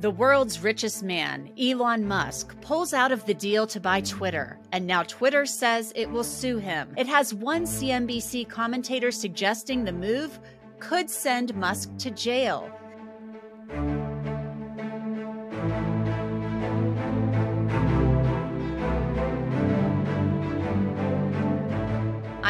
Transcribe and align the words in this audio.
The 0.00 0.10
world's 0.10 0.62
richest 0.62 1.02
man, 1.02 1.50
Elon 1.60 2.08
Musk, 2.08 2.58
pulls 2.62 2.94
out 2.94 3.12
of 3.12 3.26
the 3.26 3.34
deal 3.34 3.66
to 3.66 3.78
buy 3.78 4.00
Twitter, 4.00 4.58
and 4.72 4.86
now 4.86 5.02
Twitter 5.02 5.44
says 5.44 5.92
it 5.94 6.10
will 6.10 6.24
sue 6.24 6.56
him. 6.56 6.94
It 6.96 7.06
has 7.06 7.34
one 7.34 7.64
CNBC 7.64 8.48
commentator 8.48 9.10
suggesting 9.10 9.84
the 9.84 9.92
move 9.92 10.40
could 10.78 11.10
send 11.10 11.54
Musk 11.54 11.94
to 11.98 12.10
jail. 12.12 12.74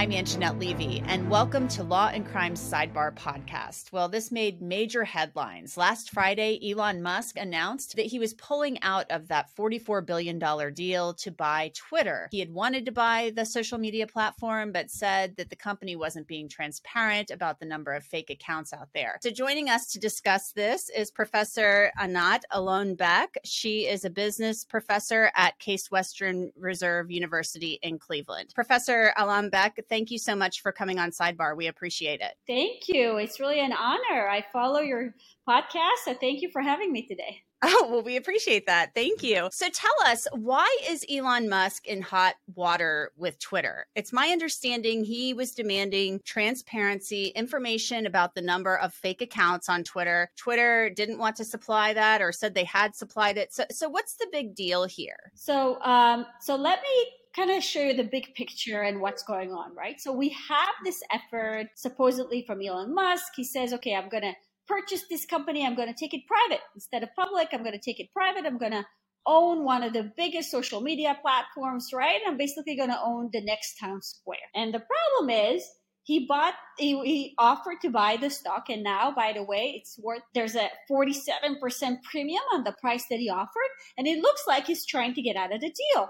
I'm 0.01 0.13
Angenette 0.13 0.59
Levy, 0.59 1.03
and 1.09 1.29
welcome 1.29 1.69
to 1.69 1.83
Law 1.83 2.11
and 2.15 2.27
Crime 2.27 2.55
Sidebar 2.55 3.15
Podcast. 3.15 3.93
Well, 3.93 4.09
this 4.09 4.33
made 4.33 4.63
major 4.63 5.05
headlines. 5.05 5.77
Last 5.77 6.09
Friday, 6.09 6.59
Elon 6.73 7.03
Musk 7.03 7.37
announced 7.37 7.97
that 7.97 8.07
he 8.07 8.19
was 8.19 8.33
pulling 8.33 8.81
out 8.81 9.11
of 9.11 9.29
that 9.29 9.55
$44 9.55 10.07
billion 10.07 10.39
deal 10.73 11.13
to 11.13 11.31
buy 11.31 11.71
Twitter. 11.75 12.29
He 12.31 12.39
had 12.41 12.51
wanted 12.51 12.87
to 12.87 12.93
buy 12.93 13.31
the 13.37 13.45
social 13.45 13.77
media 13.77 14.07
platform, 14.07 14.73
but 14.73 14.91
said 14.91 15.37
that 15.37 15.51
the 15.51 15.55
company 15.57 15.97
wasn't 15.97 16.27
being 16.27 16.49
transparent 16.49 17.31
about 17.31 17.61
the 17.61 17.67
number 17.67 17.93
of 17.93 18.03
fake 18.03 18.31
accounts 18.31 18.73
out 18.73 18.89
there. 18.95 19.19
So, 19.21 19.29
joining 19.29 19.69
us 19.69 19.93
to 19.93 19.99
discuss 20.01 20.53
this 20.53 20.89
is 20.89 21.11
Professor 21.11 21.93
Anat 22.01 22.47
Alon-Beck. 22.53 23.37
She 23.45 23.87
is 23.87 24.07
a 24.07 24.11
business 24.11 24.65
professor 24.65 25.31
at 25.37 25.59
Case 25.59 25.91
Western 25.91 26.53
Reserve 26.57 27.11
University 27.11 27.79
in 27.83 27.99
Cleveland. 27.99 28.53
Professor 28.55 29.13
Alon-Beck, 29.19 29.79
thank 29.91 30.11
you 30.11 30.19
so 30.19 30.35
much 30.35 30.63
for 30.63 30.73
coming 30.73 30.99
on 30.99 31.11
Sidebar. 31.11 31.57
We 31.57 31.67
appreciate 31.67 32.21
it. 32.21 32.33
Thank 32.47 32.89
you. 32.89 33.19
It's 33.19 33.41
really 33.41 33.61
an 33.61 33.73
honor. 33.73 34.29
I 34.29 34.45
follow 34.53 34.81
your 34.81 35.15
podcast, 35.47 36.05
so 36.05 36.15
thank 36.15 36.41
you 36.41 36.51
for 36.51 36.63
having 36.63 36.93
me 36.93 37.07
today. 37.07 37.43
Oh, 37.63 37.89
well, 37.91 38.03
we 38.03 38.17
appreciate 38.17 38.65
that. 38.67 38.95
Thank 38.95 39.23
you. 39.23 39.51
So 39.53 39.69
tell 39.69 39.93
us, 40.07 40.27
why 40.33 40.67
is 40.89 41.05
Elon 41.13 41.47
Musk 41.47 41.87
in 41.87 42.01
hot 42.01 42.37
water 42.55 43.13
with 43.19 43.39
Twitter? 43.39 43.87
It's 43.95 44.15
my 44.15 44.29
understanding 44.29 45.05
he 45.05 45.35
was 45.35 45.53
demanding 45.53 46.21
transparency, 46.25 47.27
information 47.27 48.07
about 48.07 48.35
the 48.35 48.41
number 48.41 48.79
of 48.79 48.95
fake 48.95 49.21
accounts 49.21 49.69
on 49.69 49.85
Twitter. 49.85 50.31
Twitter 50.37 50.89
didn't 50.89 51.19
want 51.19 51.37
to 51.37 51.45
supply 51.45 51.93
that 51.93 52.23
or 52.23 52.33
said 52.33 52.55
they 52.55 52.65
had 52.65 52.95
supplied 52.95 53.37
it. 53.37 53.53
So, 53.53 53.65
so 53.71 53.91
what's 53.91 54.15
the 54.15 54.29
big 54.33 54.55
deal 54.55 54.85
here? 54.85 55.31
So, 55.35 55.83
um, 55.83 56.25
so 56.41 56.57
let 56.57 56.81
me 56.81 57.07
kind 57.35 57.51
of 57.51 57.63
show 57.63 57.81
you 57.81 57.95
the 57.95 58.05
big 58.05 58.35
picture 58.35 58.83
and 58.83 59.01
what's 59.01 59.23
going 59.23 59.53
on, 59.53 59.75
right? 59.75 60.01
So 60.01 60.13
we 60.13 60.31
have 60.49 60.75
this 60.85 61.03
effort 61.13 61.69
supposedly 61.77 62.45
from 62.47 62.61
Elon 62.61 62.95
Musk. 62.95 63.33
He 63.37 63.45
says, 63.45 63.73
okay, 63.75 63.95
I'm 63.95 64.09
going 64.09 64.23
to 64.23 64.35
purchase 64.67 65.05
this 65.09 65.27
company. 65.27 65.65
I'm 65.65 65.77
going 65.77 65.93
to 65.93 65.99
take 65.99 66.15
it 66.15 66.23
private 66.27 66.63
instead 66.75 67.03
of 67.03 67.11
public. 67.17 67.49
I'm 67.53 67.63
going 67.63 67.79
to 67.79 67.81
take 67.81 68.01
it 68.01 68.13
private. 68.13 68.47
I'm 68.47 68.59
going 68.59 68.73
to 68.73 68.85
own 69.27 69.65
one 69.65 69.83
of 69.83 69.93
the 69.93 70.11
biggest 70.17 70.51
social 70.51 70.81
media 70.81 71.17
platforms, 71.21 71.91
right? 71.93 72.21
I'm 72.27 72.37
basically 72.37 72.77
going 72.77 72.91
to 72.91 73.01
own 73.01 73.31
the 73.33 73.43
next 73.43 73.77
town 73.79 74.03
square. 74.03 74.39
And 74.55 74.73
the 74.73 74.81
problem 74.81 75.31
is, 75.31 75.69
he 76.03 76.27
bought 76.27 76.55
he, 76.79 76.99
he, 77.05 77.35
offered 77.39 77.81
to 77.83 77.91
buy 77.91 78.17
the 78.17 78.31
stock 78.31 78.71
and 78.71 78.83
now 78.83 79.13
by 79.15 79.33
the 79.33 79.43
way 79.43 79.75
it's 79.77 79.99
worth 80.03 80.23
there's 80.35 80.57
a 80.57 80.69
47% 80.91 82.03
premium 82.03 82.43
on 82.55 82.65
the 82.65 82.75
price 82.81 83.05
that 83.11 83.19
he 83.19 83.29
offered 83.29 83.71
and 83.99 84.07
it 84.07 84.19
looks 84.19 84.43
like 84.49 84.67
he's 84.67 84.87
trying 84.87 85.15
to 85.15 85.23
get 85.23 85.37
out 85.37 85.55
of 85.55 85.61
the 85.61 85.71
deal 85.71 86.09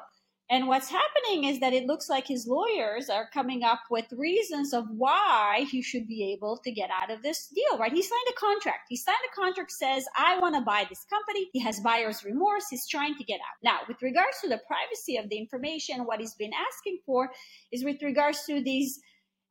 and 0.50 0.66
what's 0.66 0.90
happening 0.90 1.44
is 1.44 1.60
that 1.60 1.72
it 1.72 1.86
looks 1.86 2.08
like 2.08 2.26
his 2.26 2.44
lawyers 2.48 3.08
are 3.08 3.30
coming 3.32 3.62
up 3.62 3.82
with 3.88 4.06
reasons 4.10 4.74
of 4.74 4.84
why 4.90 5.64
he 5.70 5.80
should 5.80 6.08
be 6.08 6.32
able 6.32 6.58
to 6.64 6.72
get 6.72 6.90
out 6.90 7.08
of 7.08 7.22
this 7.22 7.46
deal, 7.46 7.78
right? 7.78 7.92
He 7.92 8.02
signed 8.02 8.20
a 8.28 8.32
contract. 8.32 8.86
He 8.88 8.96
signed 8.96 9.16
a 9.32 9.40
contract 9.40 9.70
says, 9.70 10.06
I 10.16 10.40
want 10.40 10.56
to 10.56 10.60
buy 10.62 10.86
this 10.88 11.06
company. 11.08 11.48
He 11.52 11.60
has 11.60 11.78
buyer's 11.78 12.24
remorse. 12.24 12.64
He's 12.68 12.88
trying 12.88 13.14
to 13.14 13.24
get 13.24 13.38
out. 13.38 13.62
Now, 13.62 13.78
with 13.86 14.02
regards 14.02 14.40
to 14.40 14.48
the 14.48 14.60
privacy 14.66 15.16
of 15.18 15.28
the 15.28 15.38
information, 15.38 16.04
what 16.04 16.18
he's 16.18 16.34
been 16.34 16.52
asking 16.52 16.98
for 17.06 17.30
is 17.70 17.84
with 17.84 18.02
regards 18.02 18.44
to 18.46 18.60
these, 18.60 18.98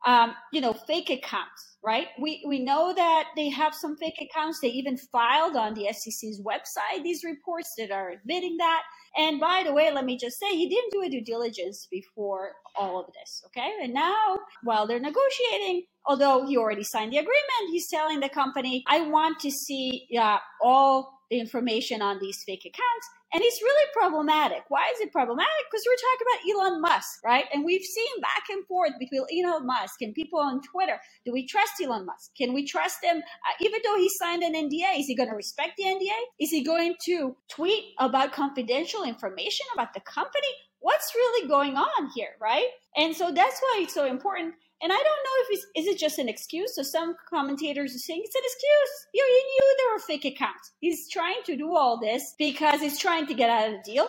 um, 0.06 0.34
you 0.52 0.60
know, 0.60 0.74
fake 0.74 1.10
accounts, 1.10 1.78
right? 1.82 2.08
We, 2.22 2.44
we 2.46 2.60
know 2.60 2.94
that 2.94 3.30
they 3.38 3.48
have 3.48 3.74
some 3.74 3.96
fake 3.96 4.22
accounts. 4.22 4.60
They 4.60 4.68
even 4.68 4.98
filed 4.98 5.56
on 5.56 5.76
the 5.76 5.88
SEC's 5.94 6.42
website 6.42 7.04
these 7.04 7.24
reports 7.24 7.74
that 7.78 7.90
are 7.90 8.10
admitting 8.10 8.58
that. 8.58 8.84
And 9.18 9.40
by 9.40 9.64
the 9.66 9.74
way, 9.74 9.92
let 9.92 10.06
me 10.06 10.18
just 10.18 10.40
say, 10.40 10.56
he 10.56 10.70
didn't 10.70 10.92
do 10.92 11.02
a 11.04 11.10
due 11.10 11.24
diligence 11.24 11.88
before 11.92 12.54
all 12.76 13.00
of 13.00 13.08
this. 13.08 13.44
Okay. 13.48 13.72
And 13.82 13.94
now, 13.94 14.38
while 14.64 14.88
they're 14.88 15.00
negotiating, 15.00 15.84
although 16.06 16.46
he 16.46 16.58
already 16.58 16.84
signed 16.84 17.14
the 17.14 17.18
agreement, 17.18 17.72
he's 17.72 17.90
telling 17.90 18.20
the 18.20 18.30
company, 18.30 18.84
I 18.88 19.02
want 19.02 19.40
to 19.42 19.52
see 19.52 20.08
uh, 20.20 20.38
all 20.64 21.19
the 21.30 21.40
information 21.40 22.02
on 22.02 22.20
these 22.20 22.44
fake 22.44 22.66
accounts 22.66 23.10
and 23.32 23.44
it's 23.44 23.62
really 23.62 23.86
problematic. 23.94 24.64
Why 24.70 24.90
is 24.94 25.02
it 25.02 25.12
problematic? 25.12 25.66
Because 25.70 25.86
we're 25.86 25.96
talking 25.96 26.28
about 26.28 26.72
Elon 26.72 26.82
Musk, 26.82 27.20
right? 27.24 27.46
And 27.54 27.64
we've 27.64 27.84
seen 27.84 28.22
back 28.22 28.44
and 28.50 28.66
forth 28.66 28.94
between 29.00 29.22
Elon 29.32 29.68
Musk 29.68 30.02
and 30.02 30.16
people 30.16 30.40
on 30.40 30.62
Twitter. 30.62 31.00
Do 31.26 31.32
we 31.32 31.46
trust 31.46 31.74
Elon 31.84 32.08
Musk? 32.08 32.32
Can 32.36 32.54
we 32.54 32.66
trust 32.66 33.04
him? 33.04 33.18
Uh, 33.18 33.64
even 33.66 33.82
though 33.84 33.98
he 33.98 34.10
signed 34.10 34.42
an 34.42 34.54
NDA, 34.54 35.00
is 35.00 35.06
he 35.06 35.16
going 35.16 35.30
to 35.30 35.36
respect 35.36 35.74
the 35.78 35.84
NDA? 35.84 36.20
Is 36.40 36.50
he 36.50 36.64
going 36.64 36.96
to 37.06 37.36
tweet 37.50 37.84
about 38.00 38.34
confidential 38.34 39.04
information 39.04 39.68
about 39.74 39.94
the 39.94 40.02
company? 40.02 40.48
What's 40.80 41.14
really 41.14 41.48
going 41.48 41.78
on 41.78 42.10
here, 42.16 42.36
right? 42.42 42.68
And 42.96 43.16
so 43.16 43.32
that's 43.32 43.60
why 43.60 43.82
it's 43.82 43.94
so 43.94 44.06
important 44.08 44.56
and 44.82 44.94
I 44.94 44.96
don't 44.96 45.06
know 45.06 45.38
if 45.42 45.48
it's 45.52 45.66
is 45.76 45.88
it 45.88 46.00
just 46.00 46.20
an 46.20 46.30
excuse. 46.30 46.76
So 46.76 46.84
some 46.84 47.16
commentators 47.30 47.96
are 47.96 48.00
saying 48.00 48.22
it's 48.24 48.36
an 48.36 48.42
excuse. 48.44 49.08
You, 49.14 49.26
he 49.28 49.44
knew 49.54 49.76
there 49.78 49.94
were 49.94 50.00
fake 50.00 50.26
accounts. 50.26 50.72
He's 50.80 51.10
trying 51.10 51.42
to 51.46 51.58
do 51.58 51.76
all 51.76 52.00
this 52.00 52.36
because 52.38 52.82
he's 52.82 53.00
trying 53.00 53.28
to 53.28 53.34
get 53.34 53.50
out 53.50 53.68
of 53.70 53.74
the 53.74 53.92
deal. 53.92 54.08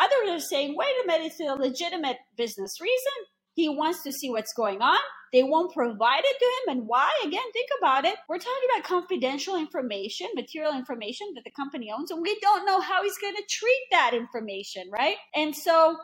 Others 0.00 0.30
are 0.30 0.40
saying, 0.40 0.76
wait 0.76 0.94
a 1.04 1.06
minute, 1.06 1.26
it's 1.26 1.40
a 1.40 1.54
legitimate 1.54 2.18
business 2.36 2.80
reason. 2.80 3.12
He 3.54 3.68
wants 3.68 4.04
to 4.04 4.12
see 4.12 4.30
what's 4.30 4.52
going 4.52 4.80
on. 4.80 4.98
They 5.32 5.42
won't 5.42 5.74
provide 5.74 6.22
it 6.24 6.38
to 6.38 6.44
him. 6.44 6.78
And 6.78 6.88
why? 6.88 7.10
Again, 7.24 7.42
think 7.52 7.68
about 7.80 8.04
it. 8.04 8.14
We're 8.28 8.38
talking 8.38 8.68
about 8.70 8.84
confidential 8.84 9.56
information, 9.56 10.28
material 10.34 10.74
information 10.74 11.26
that 11.34 11.44
the 11.44 11.50
company 11.50 11.92
owns, 11.92 12.10
and 12.10 12.22
we 12.22 12.38
don't 12.40 12.64
know 12.64 12.80
how 12.80 13.02
he's 13.02 13.18
going 13.18 13.34
to 13.34 13.42
treat 13.50 13.82
that 13.90 14.12
information, 14.14 14.88
right? 14.92 15.16
And 15.34 15.54
so 15.54 15.98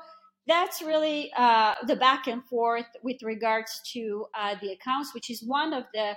that's 0.46 0.82
really 0.82 1.32
uh, 1.36 1.74
the 1.86 1.96
back 1.96 2.26
and 2.26 2.44
forth 2.44 2.86
with 3.02 3.22
regards 3.22 3.80
to 3.92 4.26
uh, 4.38 4.56
the 4.60 4.72
accounts, 4.72 5.14
which 5.14 5.30
is 5.30 5.42
one 5.42 5.72
of 5.72 5.84
the 5.94 6.14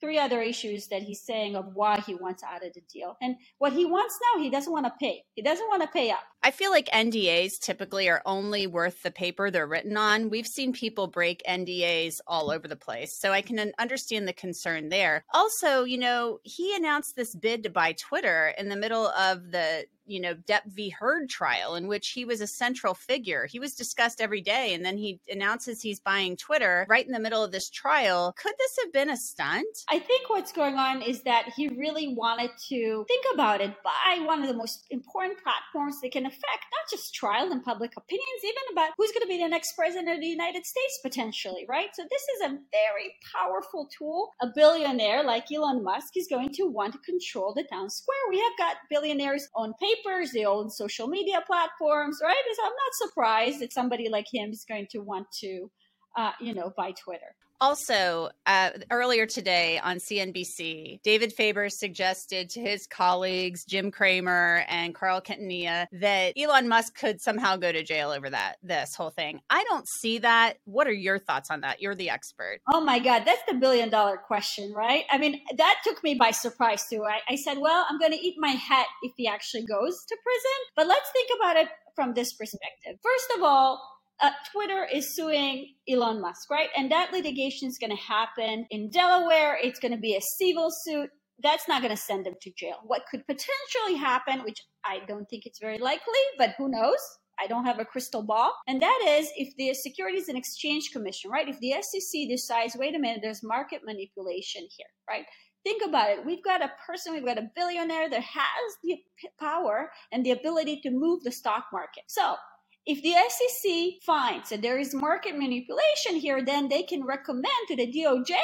three 0.00 0.18
other 0.18 0.42
issues 0.42 0.88
that 0.88 1.02
he's 1.02 1.22
saying 1.22 1.54
of 1.54 1.66
why 1.74 2.00
he 2.00 2.14
wants 2.14 2.42
out 2.42 2.66
of 2.66 2.72
the 2.74 2.82
deal. 2.92 3.16
And 3.22 3.36
what 3.58 3.72
he 3.72 3.86
wants 3.86 4.18
now, 4.34 4.42
he 4.42 4.50
doesn't 4.50 4.72
want 4.72 4.86
to 4.86 4.92
pay. 5.00 5.22
He 5.34 5.42
doesn't 5.42 5.68
want 5.68 5.82
to 5.82 5.88
pay 5.88 6.10
up. 6.10 6.24
I 6.44 6.50
feel 6.50 6.70
like 6.70 6.88
NDAs 6.92 7.60
typically 7.60 8.08
are 8.08 8.22
only 8.26 8.66
worth 8.66 9.02
the 9.02 9.10
paper 9.10 9.50
they're 9.50 9.66
written 9.66 9.96
on. 9.96 10.28
We've 10.28 10.46
seen 10.46 10.72
people 10.72 11.06
break 11.06 11.42
NDAs 11.48 12.20
all 12.26 12.50
over 12.50 12.66
the 12.66 12.76
place. 12.76 13.16
So 13.18 13.32
I 13.32 13.42
can 13.42 13.72
understand 13.78 14.26
the 14.26 14.32
concern 14.32 14.88
there. 14.88 15.24
Also, 15.32 15.84
you 15.84 15.98
know, 15.98 16.40
he 16.42 16.74
announced 16.74 17.14
this 17.14 17.34
bid 17.34 17.62
to 17.62 17.70
buy 17.70 17.92
Twitter 17.92 18.54
in 18.58 18.68
the 18.68 18.76
middle 18.76 19.06
of 19.08 19.52
the 19.52 19.86
you 20.06 20.20
know 20.20 20.34
Depp 20.34 20.62
v. 20.66 20.90
Heard 20.90 21.28
trial, 21.28 21.74
in 21.74 21.86
which 21.86 22.10
he 22.10 22.24
was 22.24 22.40
a 22.40 22.46
central 22.46 22.94
figure. 22.94 23.46
He 23.46 23.58
was 23.58 23.74
discussed 23.74 24.20
every 24.20 24.40
day, 24.40 24.74
and 24.74 24.84
then 24.84 24.96
he 24.96 25.20
announces 25.30 25.80
he's 25.80 26.00
buying 26.00 26.36
Twitter 26.36 26.86
right 26.88 27.06
in 27.06 27.12
the 27.12 27.20
middle 27.20 27.42
of 27.42 27.52
this 27.52 27.70
trial. 27.70 28.34
Could 28.36 28.54
this 28.58 28.78
have 28.82 28.92
been 28.92 29.10
a 29.10 29.16
stunt? 29.16 29.66
I 29.88 29.98
think 29.98 30.28
what's 30.28 30.52
going 30.52 30.74
on 30.74 31.02
is 31.02 31.22
that 31.22 31.52
he 31.56 31.68
really 31.68 32.14
wanted 32.14 32.50
to 32.68 33.04
think 33.08 33.24
about 33.32 33.60
it, 33.60 33.74
buy 33.82 34.24
one 34.24 34.42
of 34.42 34.48
the 34.48 34.54
most 34.54 34.86
important 34.90 35.38
platforms 35.42 36.00
that 36.02 36.12
can 36.12 36.26
affect 36.32 36.64
not 36.72 36.90
just 36.90 37.14
trial 37.14 37.52
and 37.52 37.62
public 37.62 37.92
opinions, 37.96 38.42
even 38.42 38.72
about 38.72 38.90
who's 38.96 39.12
going 39.12 39.22
to 39.22 39.28
be 39.28 39.38
the 39.38 39.48
next 39.48 39.74
president 39.76 40.08
of 40.08 40.20
the 40.20 40.26
United 40.26 40.64
States 40.64 41.00
potentially, 41.02 41.66
right? 41.68 41.90
So 41.94 42.02
this 42.10 42.22
is 42.22 42.40
a 42.42 42.58
very 42.72 43.14
powerful 43.34 43.88
tool. 43.96 44.30
A 44.40 44.48
billionaire 44.54 45.22
like 45.22 45.52
Elon 45.52 45.84
Musk 45.84 46.16
is 46.16 46.26
going 46.28 46.50
to 46.54 46.64
want 46.64 46.94
to 46.94 46.98
control 47.00 47.52
the 47.54 47.64
town 47.64 47.90
square. 47.90 48.16
We 48.30 48.38
have 48.38 48.52
got 48.58 48.76
billionaires 48.90 49.48
on 49.54 49.74
papers, 49.80 50.32
they 50.32 50.44
own 50.44 50.70
social 50.70 51.06
media 51.06 51.40
platforms, 51.46 52.20
right? 52.22 52.42
So 52.56 52.62
I'm 52.64 52.70
not 52.70 53.08
surprised 53.08 53.60
that 53.60 53.72
somebody 53.72 54.08
like 54.08 54.26
him 54.32 54.50
is 54.50 54.64
going 54.68 54.86
to 54.90 54.98
want 54.98 55.30
to, 55.40 55.70
uh, 56.16 56.32
you 56.40 56.54
know, 56.54 56.72
buy 56.76 56.92
Twitter. 56.92 57.36
Also, 57.62 58.28
uh, 58.46 58.70
earlier 58.90 59.24
today 59.24 59.78
on 59.78 59.98
CNBC, 59.98 61.00
David 61.04 61.32
Faber 61.32 61.68
suggested 61.68 62.50
to 62.50 62.60
his 62.60 62.88
colleagues, 62.88 63.64
Jim 63.64 63.92
Cramer 63.92 64.64
and 64.66 64.92
Carl 64.92 65.20
Quintanilla, 65.20 65.86
that 65.92 66.32
Elon 66.36 66.66
Musk 66.66 66.98
could 66.98 67.20
somehow 67.20 67.56
go 67.56 67.70
to 67.70 67.84
jail 67.84 68.10
over 68.10 68.28
that, 68.28 68.56
this 68.64 68.96
whole 68.96 69.10
thing. 69.10 69.40
I 69.48 69.62
don't 69.68 69.86
see 70.00 70.18
that. 70.18 70.54
What 70.64 70.88
are 70.88 70.92
your 70.92 71.20
thoughts 71.20 71.52
on 71.52 71.60
that? 71.60 71.80
You're 71.80 71.94
the 71.94 72.10
expert. 72.10 72.58
Oh 72.72 72.80
my 72.80 72.98
God, 72.98 73.22
that's 73.24 73.42
the 73.46 73.54
billion 73.54 73.90
dollar 73.90 74.16
question, 74.16 74.72
right? 74.72 75.04
I 75.08 75.18
mean, 75.18 75.40
that 75.56 75.76
took 75.84 76.02
me 76.02 76.16
by 76.16 76.32
surprise 76.32 76.84
too. 76.90 77.04
I, 77.04 77.20
I 77.32 77.36
said, 77.36 77.58
well, 77.58 77.86
I'm 77.88 78.00
going 78.00 78.10
to 78.10 78.18
eat 78.18 78.34
my 78.38 78.48
hat 78.48 78.86
if 79.02 79.12
he 79.16 79.28
actually 79.28 79.66
goes 79.66 80.04
to 80.08 80.16
prison. 80.20 80.58
But 80.74 80.88
let's 80.88 81.08
think 81.12 81.30
about 81.38 81.54
it 81.54 81.68
from 81.94 82.14
this 82.14 82.32
perspective. 82.32 82.98
First 83.00 83.32
of 83.36 83.44
all, 83.44 83.80
uh, 84.22 84.30
Twitter 84.52 84.86
is 84.92 85.14
suing 85.14 85.74
Elon 85.88 86.20
Musk, 86.20 86.48
right? 86.50 86.68
And 86.76 86.90
that 86.92 87.12
litigation 87.12 87.68
is 87.68 87.78
going 87.78 87.94
to 87.94 88.02
happen 88.02 88.66
in 88.70 88.88
Delaware. 88.90 89.58
It's 89.62 89.80
going 89.80 89.92
to 89.92 89.98
be 89.98 90.14
a 90.14 90.20
civil 90.20 90.70
suit. 90.70 91.10
that's 91.42 91.66
not 91.66 91.82
going 91.82 91.94
to 91.94 92.00
send 92.00 92.24
them 92.24 92.34
to 92.40 92.52
jail. 92.56 92.76
What 92.84 93.02
could 93.10 93.26
potentially 93.26 93.96
happen, 93.98 94.44
which 94.44 94.60
I 94.84 95.00
don't 95.08 95.26
think 95.28 95.44
it's 95.44 95.58
very 95.58 95.78
likely, 95.78 96.22
but 96.38 96.54
who 96.56 96.70
knows? 96.70 97.00
I 97.40 97.48
don't 97.48 97.64
have 97.64 97.80
a 97.80 97.84
crystal 97.84 98.22
ball. 98.22 98.52
And 98.68 98.80
that 98.80 99.00
is 99.08 99.28
if 99.36 99.56
the 99.56 99.74
Securities 99.74 100.28
and 100.28 100.38
Exchange 100.38 100.90
Commission, 100.92 101.30
right? 101.30 101.48
If 101.48 101.58
the 101.58 101.74
SEC 101.80 102.28
decides, 102.28 102.76
wait 102.76 102.94
a 102.94 102.98
minute, 103.00 103.20
there's 103.22 103.42
market 103.42 103.80
manipulation 103.84 104.62
here, 104.76 104.86
right? 105.08 105.24
Think 105.64 105.82
about 105.84 106.10
it. 106.10 106.26
We've 106.26 106.44
got 106.44 106.62
a 106.62 106.70
person, 106.86 107.12
we've 107.12 107.24
got 107.24 107.38
a 107.38 107.50
billionaire 107.56 108.10
that 108.10 108.22
has 108.22 108.76
the 108.84 108.98
power 109.40 109.90
and 110.12 110.24
the 110.24 110.32
ability 110.32 110.80
to 110.82 110.90
move 110.90 111.22
the 111.24 111.32
stock 111.32 111.64
market. 111.72 112.04
So 112.06 112.36
if 112.84 113.02
the 113.02 113.14
SEC 113.28 114.02
finds 114.04 114.50
that 114.50 114.62
there 114.62 114.78
is 114.78 114.94
market 114.94 115.36
manipulation 115.36 116.16
here, 116.16 116.44
then 116.44 116.68
they 116.68 116.82
can 116.82 117.04
recommend 117.04 117.46
to 117.68 117.76
the 117.76 117.86
DOJ 117.86 118.34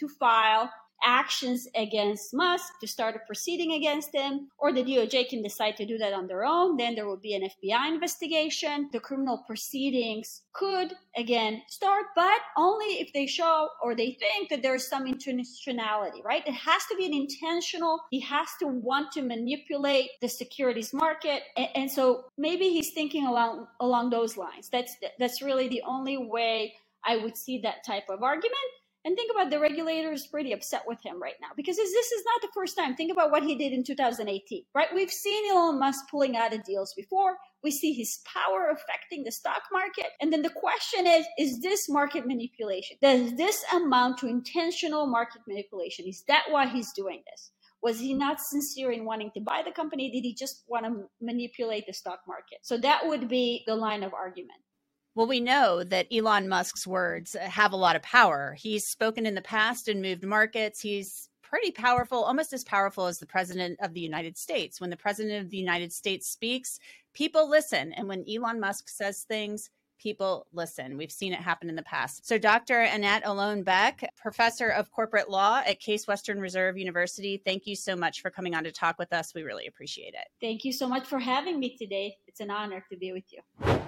to 0.00 0.08
file 0.08 0.70
actions 1.04 1.68
against 1.74 2.34
Musk 2.34 2.72
to 2.80 2.86
start 2.86 3.16
a 3.16 3.20
proceeding 3.26 3.72
against 3.72 4.14
him, 4.14 4.48
or 4.58 4.72
the 4.72 4.84
DOJ 4.84 5.28
can 5.28 5.42
decide 5.42 5.76
to 5.76 5.86
do 5.86 5.98
that 5.98 6.12
on 6.12 6.26
their 6.26 6.44
own. 6.44 6.76
Then 6.76 6.94
there 6.94 7.06
will 7.06 7.16
be 7.16 7.34
an 7.34 7.42
FBI 7.42 7.88
investigation. 7.88 8.88
The 8.92 9.00
criminal 9.00 9.44
proceedings 9.46 10.42
could 10.52 10.94
again 11.16 11.62
start, 11.68 12.06
but 12.14 12.38
only 12.56 13.00
if 13.00 13.12
they 13.12 13.26
show 13.26 13.68
or 13.82 13.94
they 13.94 14.16
think 14.18 14.48
that 14.50 14.62
there's 14.62 14.86
some 14.86 15.06
intentionality, 15.06 16.24
right? 16.24 16.46
It 16.46 16.54
has 16.54 16.84
to 16.86 16.96
be 16.96 17.06
an 17.06 17.14
intentional. 17.14 18.00
He 18.10 18.20
has 18.20 18.48
to 18.60 18.66
want 18.66 19.12
to 19.12 19.22
manipulate 19.22 20.10
the 20.20 20.28
securities 20.28 20.92
market, 20.92 21.42
and, 21.56 21.68
and 21.74 21.90
so 21.90 22.24
maybe 22.38 22.68
he's 22.68 22.92
thinking 22.92 23.26
along 23.26 23.66
along 23.80 24.10
those 24.10 24.36
lines. 24.36 24.68
That's 24.68 24.96
that's 25.18 25.42
really 25.42 25.68
the 25.68 25.82
only 25.86 26.16
way 26.16 26.74
I 27.04 27.16
would 27.16 27.36
see 27.36 27.58
that 27.58 27.84
type 27.84 28.08
of 28.08 28.22
argument. 28.22 28.56
And 29.06 29.14
think 29.14 29.30
about 29.30 29.50
the 29.50 29.60
regulator 29.60 30.10
is 30.10 30.26
pretty 30.26 30.50
upset 30.52 30.82
with 30.84 30.98
him 31.00 31.22
right 31.22 31.36
now 31.40 31.50
because 31.56 31.76
this 31.76 31.88
is 31.88 32.24
not 32.24 32.42
the 32.42 32.52
first 32.52 32.76
time. 32.76 32.96
Think 32.96 33.12
about 33.12 33.30
what 33.30 33.44
he 33.44 33.54
did 33.54 33.72
in 33.72 33.84
2018, 33.84 34.64
right? 34.74 34.88
We've 34.92 35.12
seen 35.12 35.52
Elon 35.52 35.78
Musk 35.78 36.06
pulling 36.10 36.36
out 36.36 36.52
of 36.52 36.64
deals 36.64 36.92
before. 36.96 37.36
We 37.62 37.70
see 37.70 37.92
his 37.92 38.18
power 38.26 38.68
affecting 38.68 39.22
the 39.22 39.30
stock 39.30 39.62
market. 39.72 40.06
And 40.20 40.32
then 40.32 40.42
the 40.42 40.50
question 40.50 41.06
is, 41.06 41.24
is 41.38 41.60
this 41.60 41.88
market 41.88 42.26
manipulation? 42.26 42.96
Does 43.00 43.36
this 43.36 43.64
amount 43.72 44.18
to 44.18 44.26
intentional 44.26 45.06
market 45.06 45.42
manipulation? 45.46 46.06
Is 46.08 46.24
that 46.26 46.46
why 46.50 46.66
he's 46.66 46.92
doing 46.92 47.22
this? 47.30 47.52
Was 47.84 48.00
he 48.00 48.12
not 48.12 48.40
sincere 48.40 48.90
in 48.90 49.04
wanting 49.04 49.30
to 49.34 49.40
buy 49.40 49.62
the 49.64 49.70
company? 49.70 50.10
Did 50.10 50.24
he 50.24 50.34
just 50.34 50.64
want 50.66 50.84
to 50.84 51.04
manipulate 51.20 51.86
the 51.86 51.92
stock 51.92 52.22
market? 52.26 52.58
So 52.62 52.76
that 52.78 53.06
would 53.06 53.28
be 53.28 53.62
the 53.68 53.76
line 53.76 54.02
of 54.02 54.12
argument. 54.14 54.58
Well, 55.16 55.26
we 55.26 55.40
know 55.40 55.82
that 55.82 56.08
Elon 56.12 56.46
Musk's 56.46 56.86
words 56.86 57.34
have 57.40 57.72
a 57.72 57.76
lot 57.76 57.96
of 57.96 58.02
power. 58.02 58.54
He's 58.58 58.86
spoken 58.86 59.24
in 59.24 59.34
the 59.34 59.40
past 59.40 59.88
and 59.88 60.02
moved 60.02 60.26
markets. 60.26 60.78
He's 60.78 61.30
pretty 61.42 61.70
powerful, 61.70 62.22
almost 62.22 62.52
as 62.52 62.64
powerful 62.64 63.06
as 63.06 63.18
the 63.18 63.24
president 63.24 63.78
of 63.80 63.94
the 63.94 64.00
United 64.00 64.36
States. 64.36 64.78
When 64.78 64.90
the 64.90 64.96
president 64.96 65.42
of 65.42 65.48
the 65.50 65.56
United 65.56 65.90
States 65.90 66.28
speaks, 66.28 66.78
people 67.14 67.48
listen. 67.48 67.94
And 67.94 68.08
when 68.08 68.26
Elon 68.28 68.60
Musk 68.60 68.90
says 68.90 69.22
things, 69.22 69.70
people 69.98 70.48
listen. 70.52 70.98
We've 70.98 71.10
seen 71.10 71.32
it 71.32 71.40
happen 71.40 71.70
in 71.70 71.76
the 71.76 71.82
past. 71.82 72.26
So, 72.26 72.36
Dr. 72.36 72.80
Annette 72.80 73.22
Alon 73.24 73.62
Beck, 73.62 74.06
professor 74.18 74.68
of 74.68 74.90
corporate 74.90 75.30
law 75.30 75.62
at 75.66 75.80
Case 75.80 76.06
Western 76.06 76.40
Reserve 76.40 76.76
University, 76.76 77.40
thank 77.42 77.66
you 77.66 77.74
so 77.74 77.96
much 77.96 78.20
for 78.20 78.28
coming 78.28 78.54
on 78.54 78.64
to 78.64 78.70
talk 78.70 78.98
with 78.98 79.14
us. 79.14 79.32
We 79.34 79.44
really 79.44 79.66
appreciate 79.66 80.12
it. 80.12 80.28
Thank 80.42 80.66
you 80.66 80.74
so 80.74 80.86
much 80.86 81.06
for 81.06 81.18
having 81.18 81.58
me 81.58 81.74
today. 81.74 82.18
It's 82.26 82.40
an 82.40 82.50
honor 82.50 82.84
to 82.90 82.98
be 82.98 83.12
with 83.12 83.24
you. 83.32 83.85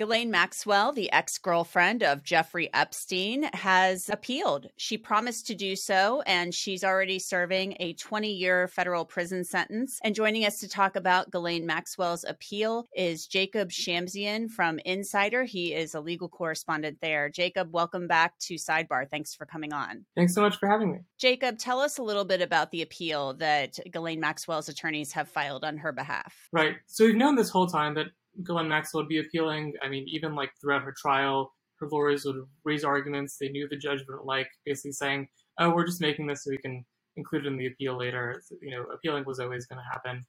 Ghislaine 0.00 0.30
Maxwell, 0.30 0.92
the 0.92 1.12
ex 1.12 1.36
girlfriend 1.36 2.02
of 2.02 2.22
Jeffrey 2.22 2.70
Epstein, 2.72 3.42
has 3.52 4.08
appealed. 4.08 4.66
She 4.78 4.96
promised 4.96 5.46
to 5.48 5.54
do 5.54 5.76
so, 5.76 6.22
and 6.22 6.54
she's 6.54 6.82
already 6.82 7.18
serving 7.18 7.76
a 7.80 7.92
20 7.92 8.32
year 8.32 8.66
federal 8.66 9.04
prison 9.04 9.44
sentence. 9.44 9.98
And 10.02 10.14
joining 10.14 10.46
us 10.46 10.58
to 10.60 10.68
talk 10.70 10.96
about 10.96 11.30
Ghislaine 11.30 11.66
Maxwell's 11.66 12.24
appeal 12.26 12.88
is 12.96 13.26
Jacob 13.26 13.68
Shamsian 13.68 14.48
from 14.48 14.78
Insider. 14.86 15.44
He 15.44 15.74
is 15.74 15.94
a 15.94 16.00
legal 16.00 16.30
correspondent 16.30 16.96
there. 17.02 17.28
Jacob, 17.28 17.70
welcome 17.70 18.06
back 18.06 18.38
to 18.38 18.54
Sidebar. 18.54 19.06
Thanks 19.06 19.34
for 19.34 19.44
coming 19.44 19.74
on. 19.74 20.06
Thanks 20.16 20.34
so 20.34 20.40
much 20.40 20.56
for 20.56 20.66
having 20.66 20.92
me. 20.92 21.00
Jacob, 21.18 21.58
tell 21.58 21.78
us 21.78 21.98
a 21.98 22.02
little 22.02 22.24
bit 22.24 22.40
about 22.40 22.70
the 22.70 22.80
appeal 22.80 23.34
that 23.34 23.78
Ghislaine 23.92 24.20
Maxwell's 24.20 24.70
attorneys 24.70 25.12
have 25.12 25.28
filed 25.28 25.62
on 25.62 25.76
her 25.76 25.92
behalf. 25.92 26.48
Right. 26.54 26.76
So 26.86 27.04
we've 27.04 27.16
known 27.16 27.36
this 27.36 27.50
whole 27.50 27.66
time 27.66 27.92
that 27.96 28.06
Ghislaine 28.42 28.68
Maxwell 28.68 29.02
would 29.02 29.08
be 29.08 29.18
appealing. 29.18 29.74
I 29.82 29.88
mean, 29.88 30.06
even 30.08 30.34
like 30.34 30.52
throughout 30.60 30.82
her 30.82 30.94
trial, 30.96 31.52
her 31.78 31.88
lawyers 31.88 32.24
would 32.24 32.44
raise 32.64 32.84
arguments 32.84 33.36
they 33.36 33.48
knew 33.48 33.68
the 33.68 33.76
judge 33.76 34.00
wouldn't 34.06 34.26
like, 34.26 34.48
basically 34.64 34.92
saying, 34.92 35.28
"Oh, 35.58 35.70
we're 35.70 35.86
just 35.86 36.00
making 36.00 36.26
this 36.26 36.44
so 36.44 36.50
we 36.50 36.58
can 36.58 36.84
include 37.16 37.46
it 37.46 37.48
in 37.48 37.56
the 37.56 37.66
appeal 37.66 37.98
later." 37.98 38.42
You 38.60 38.70
know, 38.70 38.82
appealing 38.84 39.24
was 39.26 39.40
always 39.40 39.66
going 39.66 39.78
to 39.78 39.90
happen. 39.90 40.26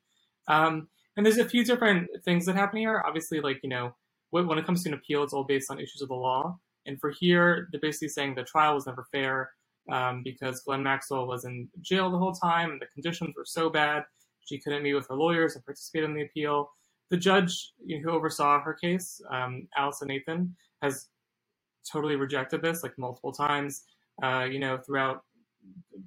Um, 0.47 0.87
and 1.17 1.25
there's 1.25 1.37
a 1.37 1.49
few 1.49 1.63
different 1.63 2.09
things 2.23 2.45
that 2.45 2.55
happen 2.55 2.79
here. 2.79 3.03
Obviously, 3.05 3.41
like 3.41 3.59
you 3.63 3.69
know, 3.69 3.95
when 4.31 4.57
it 4.57 4.65
comes 4.65 4.83
to 4.83 4.89
an 4.89 4.95
appeal, 4.95 5.23
it's 5.23 5.33
all 5.33 5.43
based 5.43 5.69
on 5.69 5.79
issues 5.79 6.01
of 6.01 6.09
the 6.09 6.15
law. 6.15 6.57
And 6.85 6.99
for 6.99 7.11
here, 7.11 7.67
they're 7.71 7.81
basically 7.81 8.09
saying 8.09 8.35
the 8.35 8.43
trial 8.43 8.75
was 8.75 8.87
never 8.87 9.05
fair 9.11 9.51
um, 9.91 10.23
because 10.23 10.61
Ghislaine 10.61 10.83
Maxwell 10.83 11.27
was 11.27 11.45
in 11.45 11.69
jail 11.81 12.09
the 12.09 12.17
whole 12.17 12.33
time 12.33 12.71
and 12.71 12.81
the 12.81 12.87
conditions 12.87 13.35
were 13.37 13.45
so 13.45 13.69
bad 13.69 14.03
she 14.45 14.59
couldn't 14.59 14.83
meet 14.83 14.93
with 14.93 15.07
her 15.07 15.15
lawyers 15.15 15.55
and 15.55 15.63
participate 15.63 16.03
in 16.03 16.13
the 16.13 16.23
appeal 16.23 16.71
the 17.11 17.17
judge 17.17 17.73
who 17.87 18.09
oversaw 18.09 18.59
her 18.61 18.73
case, 18.73 19.21
um, 19.29 19.67
Allison 19.77 20.07
Nathan, 20.07 20.55
has 20.81 21.09
totally 21.89 22.15
rejected 22.15 22.61
this 22.61 22.83
like 22.83 22.97
multiple 22.97 23.33
times. 23.33 23.83
Uh, 24.23 24.45
you 24.49 24.59
know, 24.59 24.77
throughout 24.77 25.23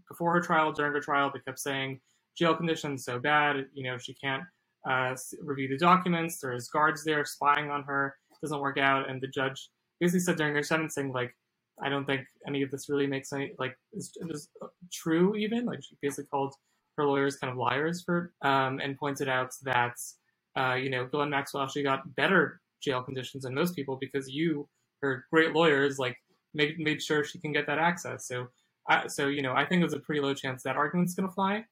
before 0.09 0.33
her 0.33 0.41
trial, 0.41 0.73
during 0.73 0.93
her 0.93 1.01
trial, 1.01 1.31
they 1.33 1.41
kept 1.41 1.61
saying 1.61 2.01
jail 2.37 2.57
conditions 2.57 3.05
so 3.05 3.19
bad. 3.19 3.67
You 3.75 3.85
know, 3.85 3.99
she 3.99 4.15
can't 4.15 4.43
uh, 4.89 5.15
review 5.43 5.69
the 5.69 5.79
documents. 5.79 6.41
There's 6.41 6.69
guards 6.69 7.05
there 7.05 7.25
spying 7.25 7.71
on 7.71 7.83
her. 7.85 8.17
Doesn't 8.43 8.61
work 8.61 8.79
out, 8.79 9.09
and 9.09 9.21
the 9.21 9.29
judge 9.29 9.71
basically 10.01 10.21
said 10.21 10.37
during 10.37 10.55
her 10.55 10.63
sentencing, 10.63 11.13
like, 11.13 11.35
I 11.83 11.89
don't 11.89 12.05
think 12.05 12.27
any 12.47 12.63
of 12.63 12.71
this 12.71 12.89
really 12.89 13.07
makes 13.07 13.33
any 13.33 13.53
like 13.59 13.77
is, 13.93 14.13
is 14.31 14.49
true. 14.93 15.35
Even 15.35 15.67
like 15.67 15.83
she 15.83 15.97
basically 16.01 16.27
called 16.27 16.55
her 16.97 17.05
lawyers 17.05 17.37
kind 17.37 17.51
of 17.51 17.59
liars 17.59 18.03
for 18.03 18.33
um, 18.43 18.81
and 18.81 18.97
pointed 18.97 19.29
out 19.29 19.51
that 19.65 19.97
uh, 20.57 20.75
you 20.75 20.91
know, 20.91 21.05
Ghislaine 21.05 21.31
Maxwell 21.31 21.63
actually 21.63 21.83
got 21.83 22.15
better 22.15 22.61
jail 22.83 23.03
conditions 23.03 23.45
than 23.45 23.55
most 23.55 23.75
people 23.75 23.97
because 24.01 24.29
you, 24.29 24.69
her 25.03 25.25
great 25.33 25.53
lawyers, 25.53 25.99
like 25.99 26.17
made 26.55 26.79
made 26.79 27.03
sure 27.03 27.25
she 27.25 27.41
can 27.41 27.53
get 27.53 27.67
that 27.67 27.79
access. 27.79 28.29
So, 28.29 28.49
uh, 28.91 29.09
so 29.09 29.29
you 29.29 29.43
know, 29.43 29.55
I 29.55 29.65
think 29.65 29.81
there's 29.81 29.95
a 29.95 30.01
pretty 30.01 30.21
low 30.21 30.35
chance 30.35 30.63
that 30.63 30.77
argument's 30.77 31.15
going 31.15 31.29
to 31.29 31.35
fly. 31.35 31.65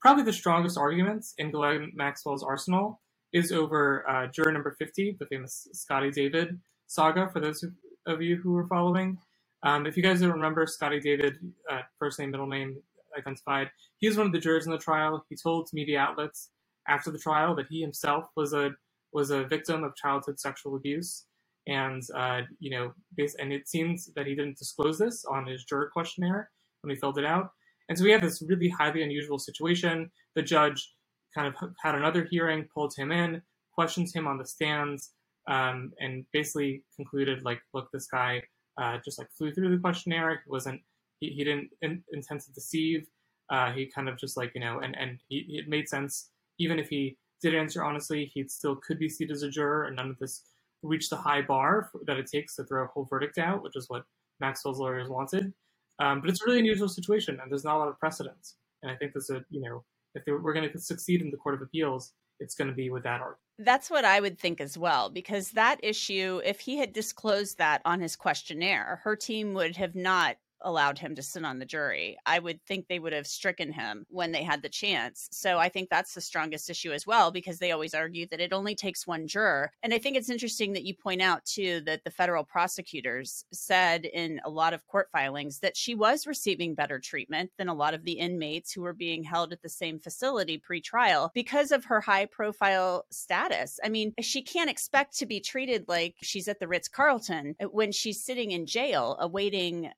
Probably 0.00 0.22
the 0.22 0.32
strongest 0.32 0.78
arguments 0.78 1.34
in 1.38 1.50
Ghislaine 1.50 1.92
Maxwell's 1.94 2.42
arsenal 2.42 3.00
is 3.32 3.52
over 3.52 4.08
uh, 4.08 4.26
juror 4.26 4.52
number 4.52 4.74
50, 4.78 5.16
the 5.18 5.26
famous 5.26 5.68
Scotty 5.72 6.10
David 6.10 6.58
saga. 6.86 7.28
For 7.32 7.40
those 7.40 7.64
of 8.06 8.22
you 8.22 8.36
who 8.36 8.56
are 8.56 8.66
following, 8.66 9.18
um, 9.62 9.86
if 9.86 9.96
you 9.96 10.02
guys 10.02 10.20
don't 10.20 10.32
remember, 10.32 10.66
Scotty 10.66 11.00
David, 11.00 11.36
uh, 11.70 11.80
first 11.98 12.18
name, 12.18 12.30
middle 12.30 12.46
name 12.46 12.76
identified, 13.16 13.70
he 13.98 14.08
was 14.08 14.16
one 14.16 14.26
of 14.26 14.32
the 14.32 14.38
jurors 14.38 14.66
in 14.66 14.72
the 14.72 14.78
trial. 14.78 15.24
He 15.28 15.36
told 15.36 15.68
media 15.72 16.00
outlets 16.00 16.50
after 16.88 17.10
the 17.10 17.18
trial 17.18 17.54
that 17.56 17.66
he 17.68 17.80
himself 17.80 18.26
was 18.36 18.52
a 18.52 18.70
was 19.12 19.30
a 19.30 19.44
victim 19.44 19.82
of 19.82 19.96
childhood 19.96 20.38
sexual 20.38 20.76
abuse, 20.76 21.26
and 21.66 22.02
uh, 22.14 22.42
you 22.58 22.70
know, 22.70 22.92
and 23.38 23.52
it 23.52 23.68
seems 23.68 24.10
that 24.14 24.26
he 24.26 24.34
didn't 24.34 24.58
disclose 24.58 24.98
this 24.98 25.24
on 25.24 25.46
his 25.46 25.64
juror 25.64 25.90
questionnaire 25.92 26.50
when 26.82 26.94
he 26.94 27.00
filled 27.00 27.18
it 27.18 27.24
out. 27.24 27.50
And 27.88 27.98
so 27.98 28.04
we 28.04 28.12
had 28.12 28.22
this 28.22 28.42
really 28.42 28.68
highly 28.68 29.02
unusual 29.02 29.38
situation. 29.38 30.10
The 30.36 30.42
judge 30.42 30.94
kind 31.34 31.48
of 31.48 31.54
had 31.82 31.94
another 31.96 32.26
hearing, 32.30 32.68
pulled 32.72 32.94
him 32.96 33.10
in, 33.10 33.42
questioned 33.74 34.08
him 34.14 34.26
on 34.26 34.38
the 34.38 34.46
stands, 34.46 35.12
um, 35.48 35.92
and 35.98 36.24
basically 36.32 36.84
concluded 36.96 37.42
like, 37.44 37.60
look, 37.74 37.88
this 37.92 38.06
guy 38.06 38.42
uh, 38.80 38.98
just 39.04 39.18
like 39.18 39.28
flew 39.36 39.52
through 39.52 39.70
the 39.70 39.80
questionnaire. 39.80 40.42
He 40.44 40.50
wasn't, 40.50 40.80
he, 41.18 41.30
he 41.30 41.44
didn't 41.44 41.70
in, 41.82 42.02
intend 42.12 42.40
to 42.42 42.52
deceive. 42.52 43.06
Uh, 43.50 43.72
he 43.72 43.86
kind 43.86 44.08
of 44.08 44.16
just 44.16 44.36
like 44.36 44.52
you 44.54 44.60
know, 44.60 44.78
and 44.78 44.96
and 44.96 45.18
he, 45.28 45.44
it 45.48 45.68
made 45.68 45.88
sense 45.88 46.30
even 46.60 46.78
if 46.78 46.88
he 46.88 47.16
did 47.42 47.54
answer 47.54 47.82
honestly, 47.82 48.30
he 48.32 48.46
still 48.46 48.76
could 48.76 48.98
be 48.98 49.08
seated 49.08 49.34
as 49.34 49.42
a 49.42 49.48
juror, 49.48 49.84
and 49.84 49.96
none 49.96 50.10
of 50.10 50.18
this 50.18 50.44
reached 50.82 51.10
the 51.10 51.16
high 51.16 51.42
bar 51.42 51.88
for, 51.90 52.00
that 52.06 52.18
it 52.18 52.26
takes 52.26 52.54
to 52.56 52.64
throw 52.64 52.84
a 52.84 52.86
whole 52.86 53.06
verdict 53.06 53.38
out, 53.38 53.62
which 53.62 53.76
is 53.76 53.86
what 53.88 54.04
Maxwell's 54.40 54.78
lawyers 54.78 55.08
wanted. 55.08 55.52
Um, 55.98 56.20
but 56.20 56.30
it's 56.30 56.40
a 56.42 56.44
really 56.46 56.60
unusual 56.60 56.88
situation, 56.88 57.38
and 57.42 57.50
there's 57.50 57.64
not 57.64 57.76
a 57.76 57.78
lot 57.78 57.88
of 57.88 57.98
precedents. 57.98 58.56
And 58.82 58.92
I 58.92 58.96
think 58.96 59.12
there's 59.12 59.30
a, 59.30 59.42
you 59.50 59.60
know, 59.60 59.84
if 60.14 60.22
we're 60.26 60.52
going 60.52 60.70
to 60.70 60.78
succeed 60.78 61.22
in 61.22 61.30
the 61.30 61.36
Court 61.36 61.54
of 61.54 61.62
Appeals, 61.62 62.12
it's 62.40 62.54
going 62.54 62.68
to 62.68 62.74
be 62.74 62.90
with 62.90 63.02
that 63.02 63.20
argument. 63.20 63.38
That's 63.58 63.90
what 63.90 64.04
I 64.04 64.20
would 64.20 64.38
think 64.38 64.60
as 64.60 64.78
well, 64.78 65.10
because 65.10 65.50
that 65.50 65.78
issue, 65.82 66.40
if 66.44 66.60
he 66.60 66.78
had 66.78 66.92
disclosed 66.92 67.58
that 67.58 67.82
on 67.84 68.00
his 68.00 68.16
questionnaire, 68.16 69.00
her 69.04 69.14
team 69.16 69.52
would 69.54 69.76
have 69.76 69.94
not 69.94 70.36
allowed 70.62 70.98
him 70.98 71.14
to 71.14 71.22
sit 71.22 71.44
on 71.44 71.58
the 71.58 71.64
jury. 71.64 72.16
I 72.26 72.38
would 72.38 72.62
think 72.64 72.86
they 72.86 72.98
would 72.98 73.12
have 73.12 73.26
stricken 73.26 73.72
him 73.72 74.06
when 74.08 74.32
they 74.32 74.42
had 74.42 74.62
the 74.62 74.68
chance. 74.68 75.28
So 75.30 75.58
I 75.58 75.68
think 75.68 75.88
that's 75.88 76.14
the 76.14 76.20
strongest 76.20 76.70
issue 76.70 76.92
as 76.92 77.06
well, 77.06 77.30
because 77.30 77.58
they 77.58 77.72
always 77.72 77.94
argue 77.94 78.26
that 78.28 78.40
it 78.40 78.52
only 78.52 78.74
takes 78.74 79.06
one 79.06 79.26
juror. 79.26 79.70
And 79.82 79.94
I 79.94 79.98
think 79.98 80.16
it's 80.16 80.30
interesting 80.30 80.72
that 80.72 80.84
you 80.84 80.94
point 80.94 81.22
out, 81.22 81.44
too, 81.44 81.80
that 81.86 82.04
the 82.04 82.10
federal 82.10 82.44
prosecutors 82.44 83.44
said 83.52 84.04
in 84.04 84.40
a 84.44 84.50
lot 84.50 84.74
of 84.74 84.86
court 84.86 85.08
filings 85.12 85.60
that 85.60 85.76
she 85.76 85.94
was 85.94 86.26
receiving 86.26 86.74
better 86.74 86.98
treatment 86.98 87.50
than 87.58 87.68
a 87.68 87.74
lot 87.74 87.94
of 87.94 88.04
the 88.04 88.12
inmates 88.12 88.72
who 88.72 88.82
were 88.82 88.92
being 88.92 89.22
held 89.22 89.52
at 89.52 89.62
the 89.62 89.68
same 89.68 89.98
facility 89.98 90.58
pre 90.58 90.80
trial 90.80 91.30
because 91.34 91.72
of 91.72 91.84
her 91.84 92.00
high 92.00 92.26
profile 92.26 93.04
status. 93.10 93.78
I 93.84 93.88
mean, 93.88 94.12
she 94.20 94.42
can't 94.42 94.70
expect 94.70 95.18
to 95.18 95.26
be 95.26 95.40
treated 95.40 95.86
like 95.88 96.16
she's 96.22 96.48
at 96.48 96.60
the 96.60 96.68
Ritz 96.68 96.88
Carlton 96.88 97.56
when 97.70 97.92
she's 97.92 98.22
sitting 98.22 98.50
in 98.50 98.66
jail 98.66 99.16
awaiting 99.20 99.90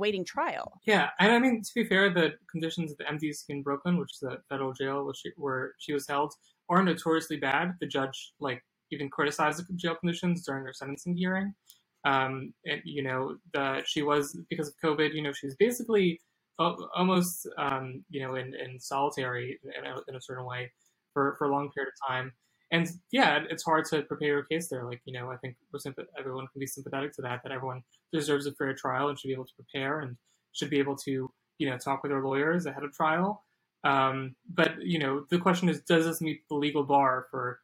awaiting 0.00 0.24
trial. 0.24 0.80
Yeah, 0.86 1.10
and 1.18 1.30
I 1.30 1.38
mean 1.38 1.62
to 1.62 1.70
be 1.74 1.84
fair, 1.84 2.12
the 2.12 2.32
conditions 2.50 2.90
at 2.90 2.98
the 2.98 3.04
MDC 3.04 3.44
in 3.50 3.62
Brooklyn, 3.62 3.98
which 3.98 4.12
is 4.14 4.22
a 4.22 4.38
federal 4.48 4.72
jail 4.72 5.04
where 5.04 5.14
she, 5.14 5.30
where 5.36 5.72
she 5.78 5.92
was 5.92 6.06
held, 6.08 6.32
are 6.70 6.82
notoriously 6.82 7.36
bad. 7.36 7.74
The 7.80 7.86
judge 7.86 8.32
like 8.40 8.62
even 8.90 9.10
criticized 9.10 9.58
the 9.58 9.74
jail 9.74 9.96
conditions 9.96 10.44
during 10.46 10.64
her 10.64 10.72
sentencing 10.72 11.16
hearing. 11.16 11.54
Um, 12.06 12.54
and 12.64 12.80
you 12.84 13.02
know, 13.02 13.36
the 13.52 13.82
she 13.84 14.02
was 14.02 14.38
because 14.48 14.68
of 14.68 14.74
COVID. 14.82 15.14
You 15.14 15.22
know, 15.22 15.32
she 15.32 15.46
was 15.46 15.56
basically 15.56 16.18
almost 16.58 17.46
um, 17.58 18.04
you 18.08 18.22
know 18.22 18.36
in, 18.36 18.54
in 18.54 18.80
solitary 18.80 19.58
in 19.62 19.86
a, 19.86 19.96
in 20.08 20.16
a 20.16 20.20
certain 20.20 20.46
way 20.46 20.70
for, 21.12 21.34
for 21.38 21.46
a 21.46 21.52
long 21.52 21.70
period 21.72 21.90
of 21.92 22.08
time 22.08 22.32
and 22.72 22.88
yeah, 23.10 23.40
it's 23.50 23.64
hard 23.64 23.84
to 23.86 24.02
prepare 24.02 24.28
your 24.28 24.42
case 24.44 24.68
there. 24.68 24.84
Like 24.84 25.00
you 25.04 25.12
know, 25.12 25.30
I 25.30 25.36
think 25.36 25.56
everyone 26.18 26.46
can 26.52 26.60
be 26.60 26.66
sympathetic 26.66 27.12
to 27.14 27.22
that. 27.22 27.42
That 27.42 27.52
everyone 27.52 27.82
deserves 28.12 28.46
a 28.46 28.52
fair 28.52 28.74
trial 28.74 29.08
and 29.08 29.18
should 29.18 29.28
be 29.28 29.34
able 29.34 29.46
to 29.46 29.54
prepare 29.54 30.00
and 30.00 30.16
should 30.52 30.70
be 30.70 30.78
able 30.78 30.96
to 30.96 31.30
you 31.58 31.68
know 31.68 31.78
talk 31.78 32.02
with 32.02 32.12
their 32.12 32.22
lawyers 32.22 32.66
ahead 32.66 32.84
of 32.84 32.92
trial. 32.92 33.44
Um, 33.82 34.36
but 34.52 34.80
you 34.82 34.98
know, 34.98 35.24
the 35.30 35.38
question 35.38 35.68
is, 35.68 35.80
does 35.82 36.04
this 36.04 36.20
meet 36.20 36.42
the 36.48 36.54
legal 36.54 36.84
bar 36.84 37.26
for 37.30 37.60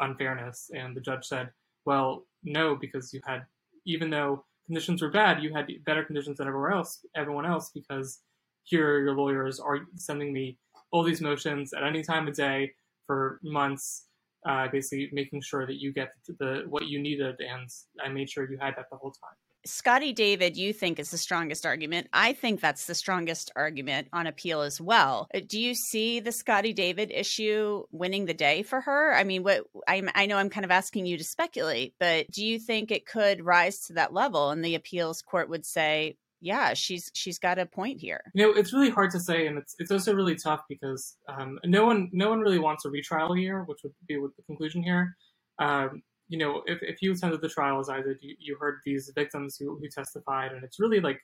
unfairness? 0.00 0.70
And 0.74 0.96
the 0.96 1.00
judge 1.00 1.24
said, 1.24 1.50
well, 1.84 2.26
no, 2.44 2.76
because 2.76 3.12
you 3.12 3.20
had 3.26 3.46
even 3.86 4.10
though 4.10 4.44
conditions 4.66 5.02
were 5.02 5.10
bad, 5.10 5.42
you 5.42 5.54
had 5.54 5.68
better 5.84 6.04
conditions 6.04 6.38
than 6.38 6.46
everywhere 6.46 6.72
else, 6.72 7.04
everyone 7.16 7.46
else, 7.46 7.70
because 7.72 8.20
here 8.64 9.00
your 9.00 9.16
lawyers 9.16 9.60
are 9.60 9.80
sending 9.94 10.32
me 10.32 10.58
all 10.90 11.02
these 11.02 11.20
motions 11.20 11.72
at 11.72 11.84
any 11.84 12.02
time 12.02 12.26
of 12.26 12.34
day 12.34 12.72
for 13.06 13.40
months 13.42 14.06
uh, 14.46 14.68
basically 14.70 15.08
making 15.12 15.42
sure 15.42 15.66
that 15.66 15.80
you 15.80 15.92
get 15.92 16.10
the 16.38 16.64
what 16.68 16.86
you 16.86 17.00
needed, 17.00 17.36
and 17.40 17.68
I 18.04 18.08
made 18.08 18.30
sure 18.30 18.50
you 18.50 18.58
had 18.60 18.74
that 18.76 18.86
the 18.90 18.96
whole 18.96 19.10
time. 19.12 19.36
Scotty 19.66 20.12
David, 20.12 20.56
you 20.56 20.72
think 20.72 21.00
is 21.00 21.10
the 21.10 21.18
strongest 21.18 21.66
argument. 21.66 22.06
I 22.12 22.34
think 22.34 22.60
that's 22.60 22.86
the 22.86 22.94
strongest 22.94 23.50
argument 23.56 24.06
on 24.12 24.28
appeal 24.28 24.60
as 24.60 24.80
well. 24.80 25.26
Uh, 25.34 25.40
do 25.44 25.60
you 25.60 25.74
see 25.74 26.20
the 26.20 26.30
Scotty 26.30 26.72
David 26.72 27.10
issue 27.10 27.82
winning 27.90 28.26
the 28.26 28.34
day 28.34 28.62
for 28.62 28.80
her? 28.80 29.12
I 29.12 29.24
mean, 29.24 29.42
what 29.42 29.64
I, 29.88 30.02
I 30.14 30.26
know 30.26 30.36
I'm 30.36 30.50
kind 30.50 30.64
of 30.64 30.70
asking 30.70 31.06
you 31.06 31.18
to 31.18 31.24
speculate, 31.24 31.94
but 31.98 32.30
do 32.30 32.44
you 32.44 32.60
think 32.60 32.90
it 32.90 33.06
could 33.06 33.44
rise 33.44 33.80
to 33.86 33.94
that 33.94 34.12
level 34.12 34.50
and 34.50 34.64
the 34.64 34.76
appeals 34.76 35.20
court 35.22 35.48
would 35.48 35.66
say, 35.66 36.16
yeah, 36.46 36.74
she's 36.74 37.10
she's 37.12 37.38
got 37.40 37.58
a 37.58 37.66
point 37.66 38.00
here. 38.00 38.20
You 38.32 38.44
know, 38.44 38.58
it's 38.58 38.72
really 38.72 38.90
hard 38.90 39.10
to 39.10 39.20
say, 39.20 39.48
and 39.48 39.58
it's 39.58 39.74
it's 39.80 39.90
also 39.90 40.14
really 40.14 40.36
tough 40.36 40.62
because 40.68 41.16
um, 41.28 41.58
no 41.64 41.84
one 41.84 42.08
no 42.12 42.30
one 42.30 42.40
really 42.40 42.60
wants 42.60 42.84
a 42.84 42.90
retrial 42.90 43.34
here, 43.34 43.64
which 43.64 43.80
would 43.82 43.92
be 44.06 44.14
the 44.14 44.42
conclusion 44.46 44.80
here. 44.82 45.16
Um, 45.58 46.02
you 46.28 46.38
know, 46.38 46.62
if, 46.66 46.78
if 46.82 47.02
you 47.02 47.12
attended 47.12 47.40
the 47.40 47.48
trial 47.48 47.80
as 47.80 47.88
I 47.88 48.00
did, 48.00 48.18
you, 48.20 48.36
you 48.38 48.56
heard 48.60 48.78
these 48.84 49.10
victims 49.14 49.56
who, 49.58 49.76
who 49.78 49.88
testified, 49.88 50.52
and 50.52 50.62
it's 50.62 50.78
really 50.78 51.00
like 51.00 51.20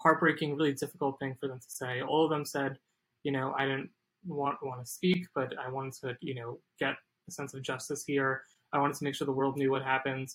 heartbreaking, 0.00 0.56
really 0.56 0.72
difficult 0.72 1.18
thing 1.20 1.36
for 1.40 1.48
them 1.48 1.60
to 1.60 1.70
say. 1.70 2.02
All 2.02 2.24
of 2.24 2.30
them 2.30 2.44
said, 2.44 2.76
you 3.22 3.30
know, 3.30 3.54
I 3.56 3.66
didn't 3.66 3.90
want 4.26 4.58
want 4.62 4.84
to 4.84 4.90
speak, 4.90 5.24
but 5.36 5.54
I 5.64 5.70
wanted 5.70 5.94
to, 6.00 6.16
you 6.20 6.34
know, 6.34 6.58
get 6.80 6.94
a 7.28 7.30
sense 7.30 7.54
of 7.54 7.62
justice 7.62 8.02
here. 8.04 8.42
I 8.72 8.80
wanted 8.80 8.96
to 8.96 9.04
make 9.04 9.14
sure 9.14 9.24
the 9.24 9.32
world 9.32 9.56
knew 9.56 9.70
what 9.70 9.82
happened. 9.82 10.28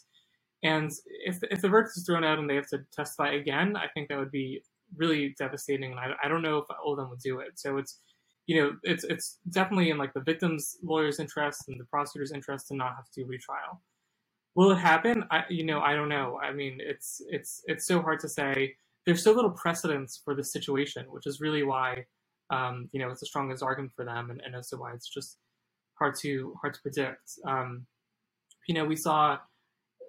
And 0.63 0.91
if 1.25 1.39
if 1.43 1.61
the 1.61 1.69
verdict 1.69 1.97
is 1.97 2.05
thrown 2.05 2.23
out 2.23 2.39
and 2.39 2.49
they 2.49 2.55
have 2.55 2.69
to 2.69 2.79
testify 2.93 3.31
again, 3.33 3.75
I 3.75 3.87
think 3.87 4.09
that 4.09 4.19
would 4.19 4.31
be 4.31 4.63
really 4.95 5.35
devastating. 5.37 5.91
And 5.91 5.99
I, 5.99 6.11
I 6.23 6.27
don't 6.27 6.41
know 6.41 6.57
if 6.57 6.65
all 6.83 6.93
of 6.93 6.97
them 6.97 7.09
would 7.09 7.19
do 7.19 7.39
it. 7.39 7.59
So 7.59 7.77
it's 7.77 7.99
you 8.47 8.61
know 8.61 8.71
it's 8.83 9.03
it's 9.05 9.39
definitely 9.49 9.89
in 9.89 9.97
like 9.97 10.13
the 10.13 10.21
victim's 10.21 10.77
lawyer's 10.83 11.19
interest 11.19 11.63
and 11.67 11.79
the 11.79 11.85
prosecutor's 11.85 12.31
interest 12.31 12.67
to 12.67 12.75
not 12.75 12.95
have 12.95 13.05
to 13.05 13.21
do 13.21 13.27
retrial. 13.27 13.81
Will 14.55 14.71
it 14.71 14.79
happen? 14.79 15.23
I 15.31 15.43
you 15.49 15.63
know 15.63 15.79
I 15.79 15.95
don't 15.95 16.09
know. 16.09 16.39
I 16.43 16.51
mean 16.51 16.79
it's 16.81 17.21
it's 17.29 17.61
it's 17.67 17.85
so 17.85 18.01
hard 18.01 18.19
to 18.21 18.29
say. 18.29 18.75
There's 19.05 19.23
so 19.23 19.31
little 19.31 19.51
precedence 19.51 20.21
for 20.23 20.35
this 20.35 20.51
situation, 20.51 21.05
which 21.09 21.25
is 21.25 21.39
really 21.39 21.63
why 21.63 22.05
um, 22.49 22.89
you 22.91 22.99
know 22.99 23.09
it's 23.09 23.21
the 23.21 23.27
strongest 23.27 23.63
argument 23.63 23.93
for 23.95 24.03
them, 24.03 24.29
and, 24.29 24.41
and 24.45 24.55
also 24.55 24.77
why 24.77 24.93
it's 24.93 25.07
just 25.07 25.37
hard 25.99 26.15
to 26.19 26.55
hard 26.61 26.73
to 26.73 26.81
predict. 26.81 27.39
Um, 27.45 27.85
you 28.67 28.75
know, 28.75 28.85
we 28.85 28.95
saw 28.95 29.37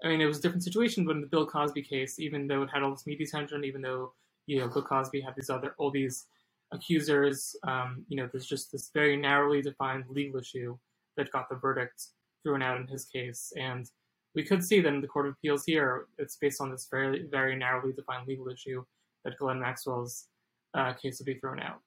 I 0.02 0.09
mean, 0.09 0.21
it 0.21 0.26
was 0.26 0.38
a 0.38 0.42
different 0.42 0.64
situation, 0.64 1.04
but 1.04 1.16
in 1.16 1.21
the 1.21 1.26
Bill 1.26 1.47
Cosby 1.47 1.83
case, 1.83 2.19
even 2.19 2.47
though 2.47 2.62
it 2.62 2.71
had 2.73 2.83
all 2.83 2.90
this 2.90 3.07
media 3.07 3.26
attention, 3.26 3.64
even 3.64 3.83
though 3.83 4.12
you 4.47 4.59
know 4.59 4.69
Bill 4.69 4.83
Cosby 4.83 5.21
had 5.21 5.35
these 5.37 5.50
other 5.50 5.75
all 5.78 5.90
these 5.90 6.26
accusers, 6.73 7.54
um, 7.66 8.04
you 8.09 8.16
know, 8.16 8.28
there's 8.30 8.47
just 8.47 8.73
this 8.73 8.90
very 8.95 9.16
narrowly 9.16 9.61
defined 9.61 10.04
legal 10.09 10.40
issue 10.40 10.76
that 11.16 11.33
got 11.33 11.49
the 11.49 11.57
verdict 11.57 12.07
thrown 12.42 12.62
out 12.62 12.80
in 12.80 12.87
his 12.87 13.04
case, 13.04 13.52
and 13.59 13.90
we 14.35 14.45
could 14.45 14.64
see 14.64 14.80
that 14.80 14.92
in 14.92 15.00
the 15.00 15.09
Court 15.09 15.26
of 15.26 15.35
Appeals 15.35 15.64
here, 15.64 16.07
it's 16.19 16.37
based 16.37 16.61
on 16.61 16.71
this 16.71 16.88
very 16.90 17.26
very 17.30 17.57
narrowly 17.57 17.92
defined 17.92 18.26
legal 18.26 18.49
issue 18.49 18.85
that 19.25 19.38
Ghislaine 19.38 19.61
Maxwell's 19.61 20.28
uh, 20.75 20.95
case 20.95 21.19
would 21.19 21.26
be 21.26 21.38
thrown 21.38 21.61
out. 21.61 21.80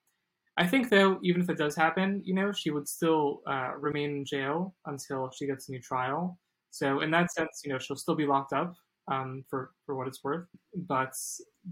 I 0.58 0.68
think 0.68 0.90
though, 0.90 1.20
even 1.24 1.42
if 1.42 1.50
it 1.50 1.58
does 1.58 1.76
happen, 1.76 2.22
you 2.24 2.36
know, 2.36 2.52
she 2.52 2.70
would 2.70 2.88
still 2.88 3.42
uh, 3.48 3.72
remain 3.80 4.18
in 4.18 4.26
jail 4.26 4.76
until 4.86 5.32
she 5.32 5.48
gets 5.48 5.68
a 5.68 5.72
new 5.72 5.82
trial. 5.82 6.38
So 6.74 7.02
in 7.02 7.12
that 7.12 7.32
sense, 7.32 7.62
you 7.64 7.72
know, 7.72 7.78
she'll 7.78 7.96
still 7.96 8.16
be 8.16 8.26
locked 8.26 8.52
up 8.52 8.74
um, 9.08 9.44
for 9.48 9.72
for 9.86 9.96
what 9.96 10.08
it's 10.08 10.24
worth. 10.24 10.48
But 10.76 11.14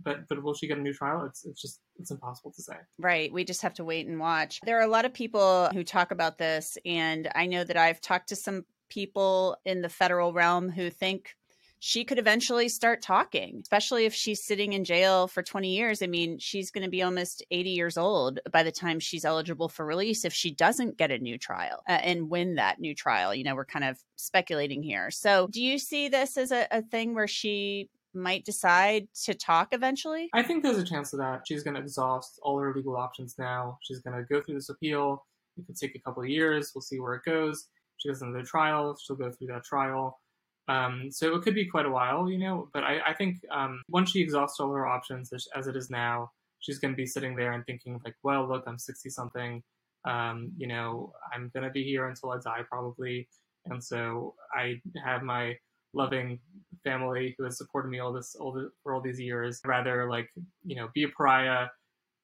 but 0.04 0.28
but 0.30 0.44
will 0.44 0.54
she 0.54 0.68
get 0.68 0.78
a 0.78 0.82
new 0.82 0.94
trial? 0.94 1.26
It's 1.26 1.44
it's 1.44 1.60
just 1.60 1.82
it's 2.00 2.12
impossible 2.12 2.52
to 2.52 2.62
say. 2.62 2.76
Right. 3.00 3.34
We 3.34 3.44
just 3.44 3.64
have 3.64 3.74
to 3.76 3.84
wait 3.84 4.06
and 4.06 4.20
watch. 4.20 4.60
There 4.64 4.78
are 4.78 4.84
a 4.84 4.88
lot 4.88 5.06
of 5.06 5.14
people 5.14 5.70
who 5.74 5.84
talk 5.84 6.12
about 6.12 6.38
this, 6.38 6.78
and 6.86 7.30
I 7.34 7.48
know 7.48 7.64
that 7.64 7.78
I've 7.78 8.00
talked 8.00 8.30
to 8.30 8.36
some 8.36 8.64
people 8.90 9.58
in 9.66 9.82
the 9.82 9.90
federal 9.90 10.34
realm 10.34 10.70
who 10.70 10.92
think 10.92 11.36
she 11.84 12.06
could 12.06 12.20
eventually 12.20 12.70
start 12.70 13.02
talking, 13.02 13.60
especially 13.64 14.06
if 14.06 14.14
she's 14.14 14.44
sitting 14.44 14.74
in 14.74 14.84
jail 14.84 15.28
for 15.28 15.42
20 15.42 15.68
years. 15.68 16.04
I 16.04 16.06
mean, 16.06 16.38
she's 16.38 16.70
going 16.70 16.84
to 16.84 16.92
be 16.92 17.02
almost 17.02 17.44
80 17.50 17.72
years 17.72 17.98
old 17.98 18.40
by 18.52 18.62
the 18.62 18.72
time 18.72 19.00
she's 19.00 19.26
eligible 19.26 19.68
for 19.68 19.84
release 19.84 20.24
if 20.24 20.32
she 20.32 20.52
doesn't 20.52 21.00
get 21.00 21.10
a 21.10 21.18
new 21.18 21.40
trial 21.40 21.82
uh, 21.90 21.94
and 21.94 22.30
win 22.30 22.56
that 22.56 22.80
new 22.80 22.94
trial. 22.94 23.34
You 23.34 23.44
know, 23.44 23.56
we're 23.56 23.66
kind 23.66 23.84
of 23.84 23.98
speculating 24.16 24.84
here. 24.84 25.10
So, 25.10 25.48
do 25.52 25.60
you 25.60 25.80
see 25.80 26.08
this 26.08 26.38
as 26.38 26.52
a, 26.52 26.68
a 26.70 26.84
thing 26.84 27.16
where 27.16 27.28
she 27.28 27.90
might 28.14 28.46
decide 28.46 29.08
to 29.24 29.34
talk 29.34 29.70
eventually? 29.72 30.30
I 30.36 30.44
think 30.44 30.62
there's 30.62 30.78
a 30.78 30.86
chance 30.86 31.14
of 31.14 31.20
that. 31.20 31.48
She's 31.48 31.64
going 31.64 31.74
to 31.74 31.82
exhaust 31.82 32.40
all 32.44 32.60
her 32.60 32.72
legal 32.76 32.96
options 32.96 33.40
now. 33.40 33.80
She's 33.82 34.02
going 34.02 34.16
to 34.16 34.24
go 34.24 34.40
through 34.40 34.54
this 34.54 34.70
appeal. 34.70 35.26
It 35.58 35.66
could 35.66 35.78
take 35.78 35.96
a 35.96 36.00
couple 36.00 36.22
of 36.22 36.30
years. 36.30 36.74
We'll 36.76 36.84
see 36.84 37.00
where 37.00 37.16
it 37.16 37.24
goes. 37.26 37.70
She 37.98 38.10
goes 38.10 38.22
into 38.22 38.38
the 38.38 38.46
trial. 38.46 38.96
She'll 39.04 39.16
go 39.16 39.32
through 39.32 39.48
that 39.48 39.64
trial. 39.64 40.20
Um, 40.68 41.10
so 41.12 41.36
it 41.36 41.42
could 41.42 41.56
be 41.56 41.66
quite 41.66 41.86
a 41.86 41.90
while, 41.90 42.30
you 42.30 42.38
know. 42.38 42.70
But 42.74 42.84
I, 42.84 43.00
I 43.08 43.14
think 43.14 43.38
um, 43.52 43.82
once 43.90 44.12
she 44.12 44.22
exhausts 44.22 44.60
all 44.60 44.74
her 44.74 44.88
options 44.88 45.32
as, 45.34 45.68
it 45.68 45.76
is 45.76 45.90
now, 45.90 46.32
she's 46.60 46.80
going 46.80 46.94
to 46.94 46.98
be 46.98 47.06
sitting 47.06 47.36
there 47.36 47.54
and 47.54 47.66
thinking 47.66 48.00
like, 48.06 48.16
well, 48.24 48.48
look, 48.48 48.64
I'm 48.68 48.78
60 48.78 49.10
something. 49.10 49.64
Um, 50.06 50.52
you 50.58 50.68
know, 50.68 51.14
I'm 51.34 51.50
going 51.54 51.64
to 51.64 51.72
be 51.72 51.84
here 51.84 52.08
until 52.08 52.32
I 52.32 52.40
die 52.40 52.64
probably, 52.68 53.28
and 53.66 53.84
so 53.84 54.34
I 54.56 54.82
have 55.04 55.22
my 55.22 55.56
loving 55.94 56.40
family 56.84 57.36
who 57.38 57.44
has 57.44 57.58
supported 57.58 57.90
me 57.90 58.00
all 58.00 58.14
this 58.14 58.34
all 58.34 58.52
the, 58.52 58.72
for 58.82 58.96
all 58.96 59.02
these 59.02 59.20
years. 59.20 59.62
Rather 59.64 60.10
like 60.10 60.28
you 60.66 60.76
know 60.76 60.90
be 60.96 61.04
a 61.04 61.10
pariah 61.10 61.68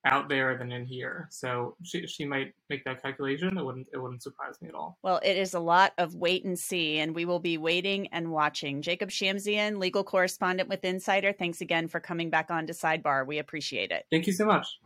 out 0.08 0.30
there 0.30 0.58
than 0.58 0.72
in 0.72 0.86
here. 0.86 1.28
So 1.30 1.76
she 1.84 2.08
she 2.08 2.26
might 2.26 2.54
make 2.70 2.84
that 2.86 3.02
calculation. 3.02 3.58
It 3.58 3.64
wouldn't 3.64 3.88
it 3.94 3.98
wouldn't 3.98 4.24
surprise 4.24 4.62
me 4.62 4.70
at 4.70 4.76
all. 4.76 4.98
Well, 5.04 5.20
it 5.24 5.38
is 5.38 5.54
a 5.54 5.60
lot 5.60 5.94
of 5.98 6.16
wait 6.16 6.46
and 6.46 6.58
see, 6.58 7.00
and 7.00 7.14
we 7.14 7.26
will 7.26 7.40
be 7.40 7.58
waiting 7.58 8.08
and 8.08 8.32
watching. 8.32 8.82
Jacob 8.82 9.10
Shamsian, 9.10 9.78
legal 9.78 10.04
correspondent 10.04 10.70
with 10.70 10.84
Insider. 10.84 11.34
Thanks 11.34 11.62
again 11.62 11.88
for 11.88 12.00
coming 12.00 12.30
back 12.30 12.50
on 12.50 12.68
to 12.68 12.74
Sidebar. 12.74 13.26
We 13.28 13.40
appreciate 13.40 13.92
it. 13.92 14.06
Thank 14.10 14.28
you 14.28 14.34
so 14.34 14.46
much. 14.46 14.80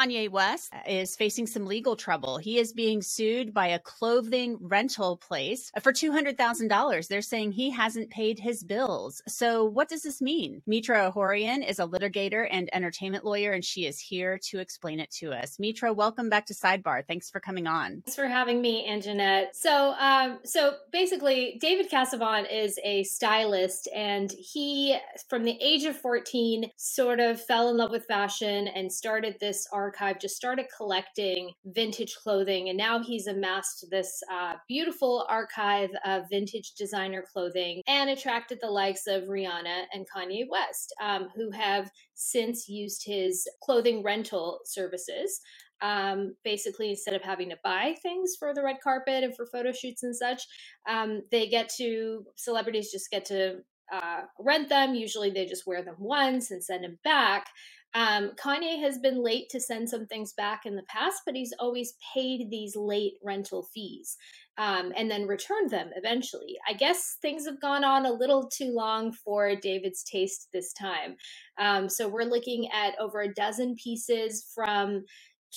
Kanye 0.00 0.30
West 0.30 0.72
is 0.86 1.14
facing 1.14 1.46
some 1.46 1.66
legal 1.66 1.94
trouble. 1.94 2.38
He 2.38 2.58
is 2.58 2.72
being 2.72 3.02
sued 3.02 3.52
by 3.52 3.66
a 3.66 3.78
clothing 3.78 4.56
rental 4.58 5.18
place 5.18 5.70
for 5.82 5.92
$200,000. 5.92 7.08
They're 7.08 7.20
saying 7.20 7.52
he 7.52 7.68
hasn't 7.68 8.08
paid 8.08 8.38
his 8.38 8.64
bills. 8.64 9.20
So, 9.28 9.64
what 9.64 9.90
does 9.90 10.02
this 10.02 10.22
mean? 10.22 10.62
Mitra 10.66 11.12
Ahouraian 11.12 11.68
is 11.68 11.78
a 11.78 11.86
litigator 11.86 12.48
and 12.50 12.70
entertainment 12.72 13.26
lawyer, 13.26 13.52
and 13.52 13.62
she 13.62 13.84
is 13.84 14.00
here 14.00 14.38
to 14.44 14.58
explain 14.58 15.00
it 15.00 15.10
to 15.18 15.32
us. 15.32 15.58
Mitra, 15.58 15.92
welcome 15.92 16.30
back 16.30 16.46
to 16.46 16.54
Sidebar. 16.54 17.06
Thanks 17.06 17.28
for 17.28 17.40
coming 17.40 17.66
on. 17.66 18.00
Thanks 18.06 18.16
for 18.16 18.26
having 18.26 18.62
me, 18.62 18.88
Angenette. 18.88 19.48
So, 19.52 19.94
um, 19.98 20.38
so 20.44 20.76
basically, 20.92 21.58
David 21.60 21.90
Casavant 21.90 22.50
is 22.50 22.78
a 22.84 23.02
stylist, 23.04 23.86
and 23.94 24.32
he, 24.32 24.96
from 25.28 25.44
the 25.44 25.58
age 25.60 25.84
of 25.84 25.94
14, 25.96 26.70
sort 26.76 27.20
of 27.20 27.38
fell 27.38 27.68
in 27.68 27.76
love 27.76 27.90
with 27.90 28.06
fashion 28.06 28.66
and 28.68 28.90
started 28.90 29.36
this 29.40 29.68
archive, 29.90 30.20
just 30.20 30.36
started 30.36 30.66
collecting 30.76 31.50
vintage 31.64 32.14
clothing. 32.22 32.68
And 32.68 32.78
now 32.78 33.02
he's 33.02 33.26
amassed 33.26 33.86
this 33.90 34.22
uh, 34.32 34.54
beautiful 34.68 35.26
archive 35.28 35.90
of 36.04 36.24
vintage 36.30 36.74
designer 36.78 37.24
clothing 37.32 37.82
and 37.88 38.10
attracted 38.10 38.58
the 38.60 38.70
likes 38.70 39.06
of 39.08 39.24
Rihanna 39.24 39.84
and 39.92 40.06
Kanye 40.14 40.44
West, 40.48 40.94
um, 41.02 41.28
who 41.34 41.50
have 41.50 41.90
since 42.14 42.68
used 42.68 43.04
his 43.04 43.48
clothing 43.62 44.02
rental 44.02 44.60
services. 44.64 45.40
Um, 45.82 46.34
basically, 46.44 46.90
instead 46.90 47.14
of 47.14 47.22
having 47.22 47.48
to 47.48 47.56
buy 47.64 47.96
things 48.02 48.36
for 48.38 48.52
the 48.54 48.62
red 48.62 48.76
carpet 48.84 49.24
and 49.24 49.34
for 49.34 49.46
photo 49.46 49.72
shoots 49.72 50.02
and 50.02 50.14
such, 50.14 50.42
um, 50.88 51.22
they 51.30 51.48
get 51.48 51.70
to, 51.78 52.24
celebrities 52.36 52.92
just 52.92 53.10
get 53.10 53.24
to 53.26 53.60
uh, 53.92 54.20
rent 54.38 54.68
them. 54.68 54.94
Usually 54.94 55.30
they 55.30 55.46
just 55.46 55.66
wear 55.66 55.82
them 55.82 55.96
once 55.98 56.50
and 56.50 56.62
send 56.62 56.84
them 56.84 56.98
back. 57.02 57.46
Um, 57.94 58.32
Kanye 58.36 58.80
has 58.80 58.98
been 58.98 59.22
late 59.22 59.48
to 59.50 59.60
send 59.60 59.88
some 59.88 60.06
things 60.06 60.32
back 60.32 60.64
in 60.64 60.76
the 60.76 60.84
past, 60.84 61.22
but 61.26 61.34
he's 61.34 61.54
always 61.58 61.94
paid 62.14 62.48
these 62.50 62.76
late 62.76 63.14
rental 63.22 63.68
fees 63.74 64.16
um, 64.58 64.92
and 64.96 65.10
then 65.10 65.26
returned 65.26 65.70
them 65.70 65.90
eventually. 65.96 66.56
I 66.68 66.74
guess 66.74 67.16
things 67.20 67.46
have 67.46 67.60
gone 67.60 67.82
on 67.82 68.06
a 68.06 68.12
little 68.12 68.48
too 68.48 68.72
long 68.72 69.12
for 69.12 69.56
David's 69.56 70.04
taste 70.04 70.48
this 70.52 70.72
time. 70.72 71.16
Um, 71.58 71.88
so 71.88 72.08
we're 72.08 72.22
looking 72.24 72.68
at 72.70 72.94
over 73.00 73.22
a 73.22 73.34
dozen 73.34 73.74
pieces 73.74 74.46
from 74.54 75.04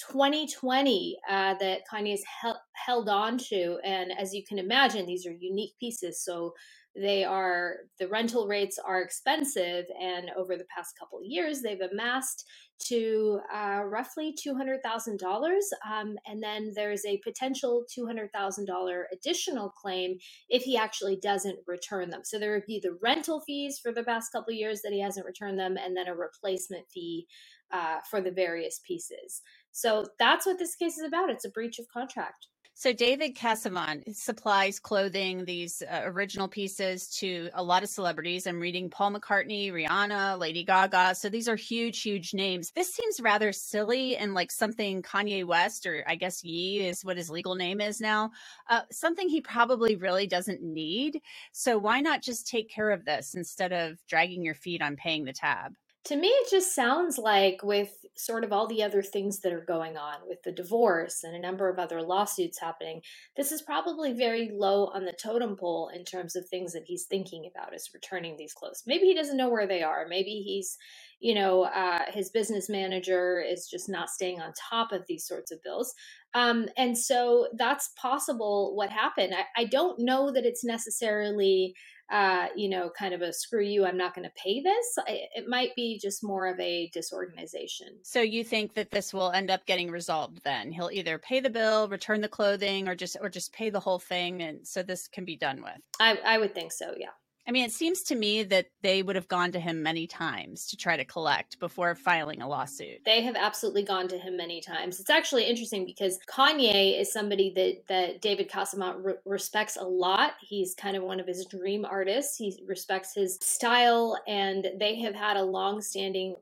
2020 0.09 1.17
uh, 1.29 1.53
that 1.59 1.81
Kanye's 1.91 2.23
hel- 2.41 2.61
held 2.73 3.09
on 3.09 3.37
to. 3.37 3.77
And 3.83 4.11
as 4.17 4.33
you 4.33 4.43
can 4.47 4.57
imagine, 4.57 5.05
these 5.05 5.27
are 5.27 5.33
unique 5.37 5.73
pieces. 5.79 6.23
So 6.23 6.53
they 6.95 7.23
are 7.23 7.77
the 7.99 8.07
rental 8.07 8.47
rates 8.47 8.77
are 8.77 9.01
expensive 9.01 9.85
and 9.99 10.29
over 10.37 10.55
the 10.55 10.65
past 10.75 10.97
couple 10.97 11.19
years 11.23 11.61
they've 11.61 11.81
amassed 11.81 12.45
to 12.79 13.39
uh, 13.53 13.81
roughly 13.85 14.35
$200000 14.45 15.59
um, 15.89 16.15
and 16.27 16.43
then 16.43 16.71
there's 16.75 17.05
a 17.05 17.21
potential 17.23 17.85
$200000 17.97 19.03
additional 19.11 19.69
claim 19.69 20.17
if 20.49 20.63
he 20.63 20.77
actually 20.77 21.17
doesn't 21.21 21.59
return 21.65 22.09
them. 22.09 22.21
So 22.23 22.37
there 22.37 22.51
would 22.53 22.65
be 22.65 22.81
the 22.83 22.97
rental 23.01 23.41
fees 23.41 23.79
for 23.81 23.91
the 23.91 24.03
past 24.03 24.31
couple 24.31 24.53
years 24.53 24.81
that 24.81 24.91
he 24.91 24.99
hasn't 24.99 25.25
returned 25.25 25.59
them 25.59 25.77
and 25.77 25.95
then 25.95 26.07
a 26.07 26.15
replacement 26.15 26.85
fee 26.93 27.27
uh, 27.71 27.97
for 28.09 28.21
the 28.21 28.31
various 28.31 28.81
pieces. 28.85 29.41
So 29.71 30.05
that's 30.19 30.45
what 30.45 30.59
this 30.59 30.75
case 30.75 30.97
is 30.97 31.05
about. 31.05 31.29
It's 31.29 31.45
a 31.45 31.49
breach 31.49 31.79
of 31.79 31.87
contract 31.91 32.47
so 32.75 32.91
David 32.91 33.35
Casavant 33.35 34.15
supplies 34.15 34.79
clothing, 34.79 35.45
these 35.45 35.83
uh, 35.83 36.01
original 36.05 36.47
pieces 36.47 37.07
to 37.17 37.49
a 37.53 37.63
lot 37.63 37.83
of 37.83 37.89
celebrities. 37.89 38.47
I'm 38.47 38.59
reading 38.59 38.89
Paul 38.89 39.13
McCartney, 39.13 39.71
Rihanna, 39.71 40.39
Lady 40.39 40.63
Gaga. 40.63 41.13
So 41.13 41.29
these 41.29 41.47
are 41.47 41.55
huge, 41.55 42.01
huge 42.01 42.33
names. 42.33 42.71
This 42.75 42.93
seems 42.93 43.19
rather 43.19 43.51
silly 43.51 44.17
and 44.17 44.33
like 44.33 44.51
something 44.51 45.01
Kanye 45.03 45.45
West, 45.45 45.85
or 45.85 46.03
I 46.07 46.15
guess 46.15 46.43
Ye 46.43 46.87
is 46.87 47.05
what 47.05 47.17
his 47.17 47.29
legal 47.29 47.55
name 47.55 47.79
is 47.79 48.01
now, 48.01 48.31
uh, 48.69 48.81
something 48.91 49.29
he 49.29 49.41
probably 49.41 49.95
really 49.95 50.25
doesn't 50.25 50.63
need. 50.63 51.21
So 51.51 51.77
why 51.77 52.01
not 52.01 52.23
just 52.23 52.47
take 52.47 52.69
care 52.69 52.89
of 52.89 53.05
this 53.05 53.35
instead 53.35 53.71
of 53.71 53.99
dragging 54.07 54.43
your 54.43 54.55
feet 54.55 54.81
on 54.81 54.95
paying 54.95 55.25
the 55.25 55.33
tab? 55.33 55.73
To 56.05 56.17
me, 56.17 56.27
it 56.27 56.51
just 56.51 56.75
sounds 56.75 57.17
like 57.17 57.61
with 57.63 58.05
sort 58.15 58.43
of 58.43 58.51
all 58.51 58.67
the 58.67 58.83
other 58.83 59.01
things 59.01 59.39
that 59.39 59.53
are 59.53 59.63
going 59.65 59.97
on 59.97 60.15
with 60.27 60.43
the 60.43 60.51
divorce 60.51 61.23
and 61.23 61.35
a 61.35 61.39
number 61.39 61.69
of 61.69 61.79
other 61.79 62.01
lawsuits 62.01 62.59
happening, 62.59 63.01
this 63.37 63.51
is 63.51 63.61
probably 63.61 64.13
very 64.13 64.51
low 64.53 64.87
on 64.87 65.05
the 65.05 65.13
totem 65.13 65.55
pole 65.55 65.89
in 65.95 66.03
terms 66.03 66.35
of 66.35 66.47
things 66.47 66.73
that 66.73 66.83
he's 66.85 67.05
thinking 67.05 67.49
about 67.49 67.73
is 67.73 67.89
returning 67.93 68.35
these 68.35 68.53
clothes. 68.53 68.83
Maybe 68.85 69.05
he 69.05 69.15
doesn't 69.15 69.37
know 69.37 69.49
where 69.49 69.65
they 69.65 69.81
are. 69.81 70.05
Maybe 70.07 70.43
he's, 70.45 70.77
you 71.21 71.33
know, 71.33 71.63
uh, 71.63 72.03
his 72.11 72.29
business 72.29 72.69
manager 72.69 73.41
is 73.41 73.67
just 73.67 73.89
not 73.89 74.09
staying 74.09 74.41
on 74.41 74.53
top 74.53 74.91
of 74.91 75.05
these 75.07 75.25
sorts 75.25 75.51
of 75.51 75.63
bills. 75.63 75.93
Um, 76.33 76.67
and 76.77 76.97
so 76.97 77.47
that's 77.57 77.93
possible 77.95 78.75
what 78.75 78.89
happened. 78.89 79.33
I, 79.33 79.61
I 79.61 79.65
don't 79.65 79.99
know 79.99 80.31
that 80.31 80.45
it's 80.45 80.65
necessarily 80.65 81.75
uh, 82.11 82.47
you 82.55 82.69
know, 82.69 82.89
kind 82.97 83.13
of 83.13 83.21
a 83.21 83.33
screw 83.33 83.63
you, 83.63 83.85
I'm 83.85 83.97
not 83.97 84.13
going 84.13 84.27
to 84.27 84.33
pay 84.35 84.61
this. 84.61 84.97
It 85.07 85.47
might 85.47 85.75
be 85.75 85.99
just 85.99 86.23
more 86.23 86.47
of 86.47 86.59
a 86.59 86.89
disorganization. 86.93 87.87
So 88.03 88.21
you 88.21 88.43
think 88.43 88.73
that 88.75 88.91
this 88.91 89.13
will 89.13 89.31
end 89.31 89.49
up 89.49 89.65
getting 89.65 89.89
resolved 89.89 90.43
then? 90.43 90.71
He'll 90.71 90.91
either 90.91 91.17
pay 91.17 91.39
the 91.39 91.49
bill, 91.49 91.87
return 91.87 92.21
the 92.21 92.27
clothing, 92.27 92.87
or 92.87 92.95
just 92.95 93.17
or 93.21 93.29
just 93.29 93.53
pay 93.53 93.69
the 93.69 93.79
whole 93.79 93.99
thing, 93.99 94.41
and 94.41 94.67
so 94.67 94.83
this 94.83 95.07
can 95.07 95.25
be 95.25 95.35
done 95.35 95.61
with. 95.63 95.81
I, 95.99 96.17
I 96.25 96.37
would 96.37 96.53
think 96.53 96.71
so. 96.71 96.93
Yeah. 96.97 97.09
I 97.45 97.51
mean, 97.51 97.65
it 97.65 97.71
seems 97.71 98.03
to 98.03 98.15
me 98.15 98.43
that 98.43 98.67
they 98.81 99.03
would 99.03 99.17
have 99.17 99.27
gone 99.27 99.51
to 99.51 99.59
him 99.59 99.83
many 99.83 100.07
times 100.07 100.65
to 100.67 100.77
try 100.77 100.95
to 100.95 101.03
collect 101.03 101.59
before 101.59 101.93
filing 101.93 102.41
a 102.41 102.47
lawsuit. 102.47 103.03
They 103.05 103.21
have 103.21 103.35
absolutely 103.35 103.83
gone 103.83 104.07
to 104.09 104.17
him 104.17 104.37
many 104.37 104.61
times. 104.61 104.99
It's 104.99 105.09
actually 105.09 105.43
interesting 105.45 105.85
because 105.85 106.19
Kanye 106.29 106.99
is 106.99 107.11
somebody 107.11 107.51
that 107.55 107.87
that 107.89 108.21
David 108.21 108.49
Casavant 108.49 109.03
re- 109.03 109.13
respects 109.25 109.75
a 109.75 109.83
lot. 109.83 110.33
He's 110.39 110.73
kind 110.73 110.95
of 110.95 111.03
one 111.03 111.19
of 111.19 111.27
his 111.27 111.45
dream 111.45 111.83
artists. 111.83 112.37
He 112.37 112.63
respects 112.65 113.13
his 113.13 113.37
style, 113.41 114.17
and 114.25 114.67
they 114.79 115.01
have 115.01 115.15
had 115.15 115.35
a 115.35 115.43
long-standing, 115.43 116.35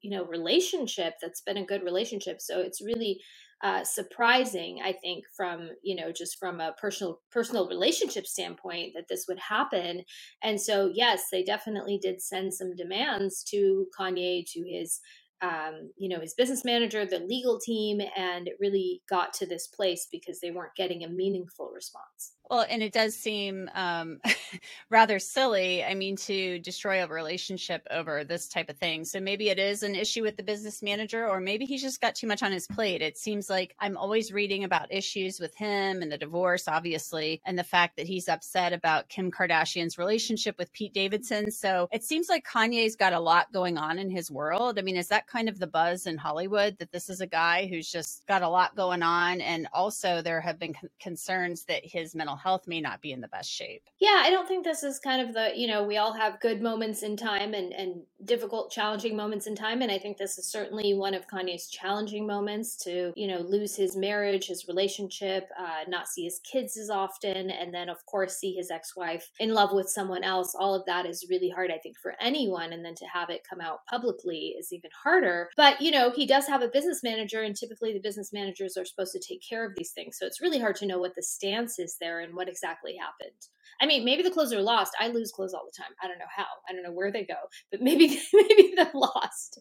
you 0.00 0.10
know, 0.10 0.24
relationship 0.24 1.14
that's 1.22 1.40
been 1.40 1.58
a 1.58 1.64
good 1.64 1.84
relationship. 1.84 2.40
So 2.40 2.60
it's 2.60 2.80
really 2.80 3.20
uh, 3.62 3.82
surprising 3.82 4.80
i 4.84 4.92
think 4.92 5.24
from 5.36 5.68
you 5.82 5.96
know 5.96 6.12
just 6.12 6.38
from 6.38 6.60
a 6.60 6.74
personal 6.80 7.20
personal 7.30 7.68
relationship 7.68 8.26
standpoint 8.26 8.92
that 8.94 9.06
this 9.08 9.26
would 9.28 9.38
happen. 9.38 10.02
And 10.42 10.60
so 10.60 10.90
yes 10.92 11.24
they 11.32 11.42
definitely 11.42 11.98
did 11.98 12.22
send 12.22 12.54
some 12.54 12.74
demands 12.76 13.42
to 13.50 13.86
kanye 13.98 14.44
to 14.52 14.60
his 14.64 15.00
um, 15.40 15.90
you 15.96 16.08
know 16.08 16.20
his 16.20 16.34
business 16.34 16.64
manager 16.64 17.04
the 17.06 17.20
legal 17.20 17.60
team 17.60 18.00
and 18.16 18.48
it 18.48 18.54
really 18.60 19.02
got 19.08 19.32
to 19.34 19.46
this 19.46 19.68
place 19.68 20.08
because 20.10 20.40
they 20.40 20.50
weren't 20.50 20.74
getting 20.76 21.04
a 21.04 21.08
meaningful 21.08 21.70
response 21.74 22.34
well, 22.50 22.66
and 22.68 22.82
it 22.82 22.92
does 22.92 23.14
seem 23.14 23.70
um, 23.74 24.20
rather 24.90 25.18
silly. 25.18 25.84
I 25.84 25.94
mean, 25.94 26.16
to 26.16 26.58
destroy 26.60 27.02
a 27.02 27.06
relationship 27.06 27.86
over 27.90 28.24
this 28.24 28.48
type 28.48 28.70
of 28.70 28.78
thing. 28.78 29.04
So 29.04 29.20
maybe 29.20 29.50
it 29.50 29.58
is 29.58 29.82
an 29.82 29.94
issue 29.94 30.22
with 30.22 30.36
the 30.36 30.42
business 30.42 30.82
manager, 30.82 31.28
or 31.28 31.40
maybe 31.40 31.64
he's 31.64 31.82
just 31.82 32.00
got 32.00 32.14
too 32.14 32.26
much 32.26 32.42
on 32.42 32.52
his 32.52 32.66
plate. 32.66 33.02
It 33.02 33.18
seems 33.18 33.50
like 33.50 33.74
I'm 33.80 33.96
always 33.96 34.32
reading 34.32 34.64
about 34.64 34.92
issues 34.92 35.40
with 35.40 35.54
him 35.56 36.02
and 36.02 36.10
the 36.10 36.18
divorce, 36.18 36.68
obviously, 36.68 37.40
and 37.44 37.58
the 37.58 37.64
fact 37.64 37.96
that 37.96 38.06
he's 38.06 38.28
upset 38.28 38.72
about 38.72 39.08
Kim 39.08 39.30
Kardashian's 39.30 39.98
relationship 39.98 40.56
with 40.58 40.72
Pete 40.72 40.94
Davidson. 40.94 41.50
So 41.50 41.88
it 41.92 42.04
seems 42.04 42.28
like 42.28 42.46
Kanye's 42.46 42.96
got 42.96 43.12
a 43.12 43.20
lot 43.20 43.52
going 43.52 43.78
on 43.78 43.98
in 43.98 44.10
his 44.10 44.30
world. 44.30 44.78
I 44.78 44.82
mean, 44.82 44.96
is 44.96 45.08
that 45.08 45.26
kind 45.26 45.48
of 45.48 45.58
the 45.58 45.66
buzz 45.66 46.06
in 46.06 46.16
Hollywood 46.16 46.78
that 46.78 46.92
this 46.92 47.10
is 47.10 47.20
a 47.20 47.26
guy 47.26 47.66
who's 47.66 47.90
just 47.90 48.26
got 48.26 48.42
a 48.42 48.48
lot 48.48 48.74
going 48.76 49.02
on? 49.02 49.40
And 49.40 49.68
also, 49.72 50.22
there 50.22 50.40
have 50.40 50.58
been 50.58 50.74
concerns 51.00 51.64
that 51.64 51.84
his 51.84 52.14
mental 52.14 52.37
health 52.38 52.66
may 52.66 52.80
not 52.80 53.02
be 53.02 53.12
in 53.12 53.20
the 53.20 53.28
best 53.28 53.50
shape. 53.50 53.82
Yeah, 54.00 54.22
I 54.22 54.30
don't 54.30 54.48
think 54.48 54.64
this 54.64 54.82
is 54.82 54.98
kind 54.98 55.26
of 55.26 55.34
the, 55.34 55.52
you 55.56 55.66
know, 55.66 55.84
we 55.84 55.96
all 55.96 56.12
have 56.12 56.40
good 56.40 56.62
moments 56.62 57.02
in 57.02 57.16
time 57.16 57.54
and, 57.54 57.72
and 57.72 58.02
difficult, 58.24 58.70
challenging 58.70 59.16
moments 59.16 59.46
in 59.46 59.54
time. 59.54 59.82
And 59.82 59.92
I 59.92 59.98
think 59.98 60.16
this 60.16 60.38
is 60.38 60.46
certainly 60.46 60.94
one 60.94 61.14
of 61.14 61.26
Kanye's 61.28 61.68
challenging 61.68 62.26
moments 62.26 62.76
to, 62.84 63.12
you 63.16 63.28
know, 63.28 63.40
lose 63.40 63.76
his 63.76 63.96
marriage, 63.96 64.46
his 64.46 64.66
relationship, 64.68 65.48
uh, 65.58 65.84
not 65.88 66.08
see 66.08 66.24
his 66.24 66.40
kids 66.40 66.76
as 66.76 66.90
often, 66.90 67.50
and 67.50 67.74
then, 67.74 67.88
of 67.88 68.04
course, 68.06 68.36
see 68.36 68.54
his 68.54 68.70
ex 68.70 68.96
wife 68.96 69.30
in 69.38 69.52
love 69.52 69.72
with 69.72 69.88
someone 69.88 70.24
else. 70.24 70.54
All 70.58 70.74
of 70.74 70.86
that 70.86 71.06
is 71.06 71.26
really 71.28 71.50
hard, 71.50 71.70
I 71.70 71.78
think, 71.78 71.98
for 71.98 72.14
anyone. 72.20 72.72
And 72.72 72.84
then 72.84 72.94
to 72.96 73.06
have 73.06 73.30
it 73.30 73.46
come 73.48 73.60
out 73.60 73.86
publicly 73.86 74.54
is 74.58 74.72
even 74.72 74.90
harder. 75.02 75.48
But, 75.56 75.80
you 75.80 75.90
know, 75.90 76.10
he 76.10 76.26
does 76.26 76.46
have 76.46 76.62
a 76.62 76.68
business 76.68 77.02
manager, 77.02 77.42
and 77.42 77.56
typically 77.56 77.92
the 77.92 78.00
business 78.00 78.32
managers 78.32 78.76
are 78.76 78.84
supposed 78.84 79.12
to 79.12 79.20
take 79.20 79.42
care 79.48 79.66
of 79.66 79.72
these 79.76 79.90
things. 79.90 80.16
So 80.18 80.26
it's 80.26 80.40
really 80.40 80.60
hard 80.60 80.76
to 80.76 80.86
know 80.86 80.98
what 80.98 81.14
the 81.14 81.22
stance 81.22 81.78
is 81.78 81.96
there 82.00 82.20
and 82.28 82.36
what 82.36 82.48
exactly 82.48 82.96
happened. 82.96 83.48
I 83.80 83.86
mean, 83.86 84.04
maybe 84.04 84.22
the 84.22 84.30
clothes 84.30 84.52
are 84.52 84.62
lost. 84.62 84.94
I 85.00 85.08
lose 85.08 85.32
clothes 85.32 85.54
all 85.54 85.64
the 85.66 85.76
time. 85.76 85.92
I 86.02 86.08
don't 86.08 86.18
know 86.18 86.24
how. 86.34 86.46
I 86.68 86.72
don't 86.72 86.82
know 86.82 86.92
where 86.92 87.10
they 87.12 87.24
go, 87.24 87.36
but 87.70 87.80
maybe 87.80 88.20
maybe 88.32 88.74
they're 88.76 88.90
lost. 88.94 89.60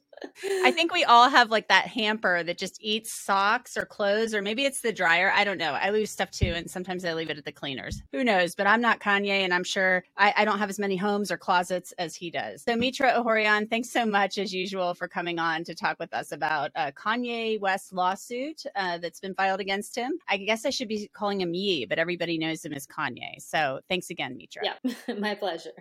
I 0.64 0.72
think 0.72 0.94
we 0.94 1.04
all 1.04 1.30
have 1.30 1.52
like 1.52 1.68
that 1.68 1.88
hamper 1.88 2.44
that 2.44 2.58
just 2.58 2.78
eats 2.82 3.12
socks 3.14 3.78
or 3.78 3.86
clothes, 3.86 4.34
or 4.34 4.42
maybe 4.42 4.66
it's 4.66 4.82
the 4.82 4.92
dryer. 4.92 5.32
I 5.34 5.44
don't 5.44 5.58
know. 5.58 5.74
I 5.74 5.90
lose 5.92 6.10
stuff 6.12 6.32
too, 6.32 6.54
and 6.56 6.70
sometimes 6.70 7.06
I 7.06 7.14
leave 7.14 7.30
it 7.30 7.38
at 7.38 7.46
the 7.46 7.52
cleaners. 7.52 8.02
Who 8.12 8.24
knows? 8.24 8.56
But 8.56 8.68
I'm 8.68 8.82
not 8.82 9.00
Kanye, 9.00 9.44
and 9.44 9.54
I'm 9.54 9.64
sure 9.64 10.04
I, 10.18 10.34
I 10.38 10.46
don't 10.46 10.60
have 10.60 10.70
as 10.70 10.80
many 10.80 10.96
homes 10.98 11.32
or 11.32 11.38
closets 11.38 11.94
as 12.00 12.16
he 12.16 12.32
does. 12.32 12.64
So, 12.64 12.76
Mitra 12.76 13.14
Ahouraian, 13.14 13.70
thanks 13.70 13.90
so 13.92 14.06
much 14.06 14.38
as 14.38 14.54
usual 14.54 14.94
for 14.94 15.08
coming 15.08 15.40
on 15.40 15.64
to 15.66 15.76
talk 15.76 15.98
with 16.00 16.14
us 16.14 16.32
about 16.32 16.72
a 16.76 16.92
Kanye 16.92 17.60
West 17.60 17.94
lawsuit 17.94 18.64
uh, 18.76 18.98
that's 18.98 19.20
been 19.20 19.36
filed 19.36 19.60
against 19.60 19.96
him. 19.96 20.14
I 20.28 20.38
guess 20.38 20.66
I 20.66 20.70
should 20.70 20.88
be 20.88 21.10
calling 21.14 21.42
him 21.42 21.54
Ye, 21.54 21.86
but 21.86 22.00
everybody 22.00 22.38
knows 22.38 22.64
him 22.64 22.74
as 22.74 22.88
Kanye. 22.88 23.40
So, 23.40 23.80
thanks 23.98 24.12
again, 24.12 24.38
Mitra. 24.38 24.62
Yeah, 24.64 25.16
my 25.18 25.34
pleasure. 25.34 25.72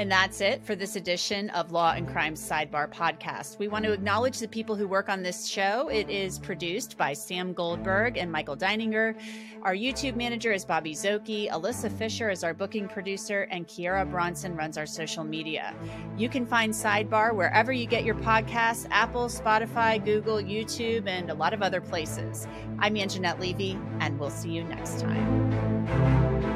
And 0.00 0.10
that's 0.10 0.40
it 0.40 0.64
for 0.64 0.74
this 0.74 0.96
edition 0.96 1.50
of 1.50 1.72
Law 1.72 1.92
and 1.92 2.08
Crime 2.08 2.32
Sidebar 2.32 2.90
podcast. 2.90 3.58
We 3.58 3.68
want 3.68 3.84
to 3.84 3.92
acknowledge 3.92 4.38
the 4.38 4.48
people 4.48 4.74
who 4.74 4.88
work 4.88 5.10
on 5.10 5.22
this 5.22 5.46
show. 5.46 5.88
It 5.88 6.08
is 6.08 6.38
produced 6.38 6.96
by 6.96 7.12
Sam 7.12 7.52
Goldberg 7.52 8.16
and 8.16 8.32
Michael 8.32 8.56
Deininger. 8.56 9.14
Our 9.62 9.74
YouTube 9.74 10.16
manager 10.16 10.52
is 10.52 10.64
Bobby 10.64 10.94
Szoke. 10.94 11.50
Alyssa 11.50 11.92
Fisher 11.92 12.30
is 12.30 12.42
our 12.42 12.54
booking 12.54 12.88
producer, 12.88 13.42
and 13.50 13.68
Kiera 13.68 14.10
Bronson 14.10 14.56
runs 14.56 14.78
our 14.78 14.86
social 14.86 15.22
media. 15.22 15.74
You 16.16 16.30
can 16.30 16.46
find 16.46 16.72
Sidebar 16.72 17.34
wherever 17.34 17.70
you 17.70 17.84
get 17.84 18.02
your 18.02 18.14
podcasts 18.14 18.86
Apple, 18.90 19.26
Spotify, 19.26 20.02
Google, 20.02 20.38
YouTube, 20.38 21.08
and 21.08 21.30
a 21.30 21.34
lot 21.34 21.52
of 21.52 21.60
other 21.60 21.82
places. 21.82 22.46
I'm 22.78 22.94
Angenette 22.94 23.38
Levy, 23.38 23.78
and 23.98 24.18
we'll 24.18 24.30
see 24.30 24.48
you 24.48 24.64
next 24.64 25.00
time. 25.00 26.49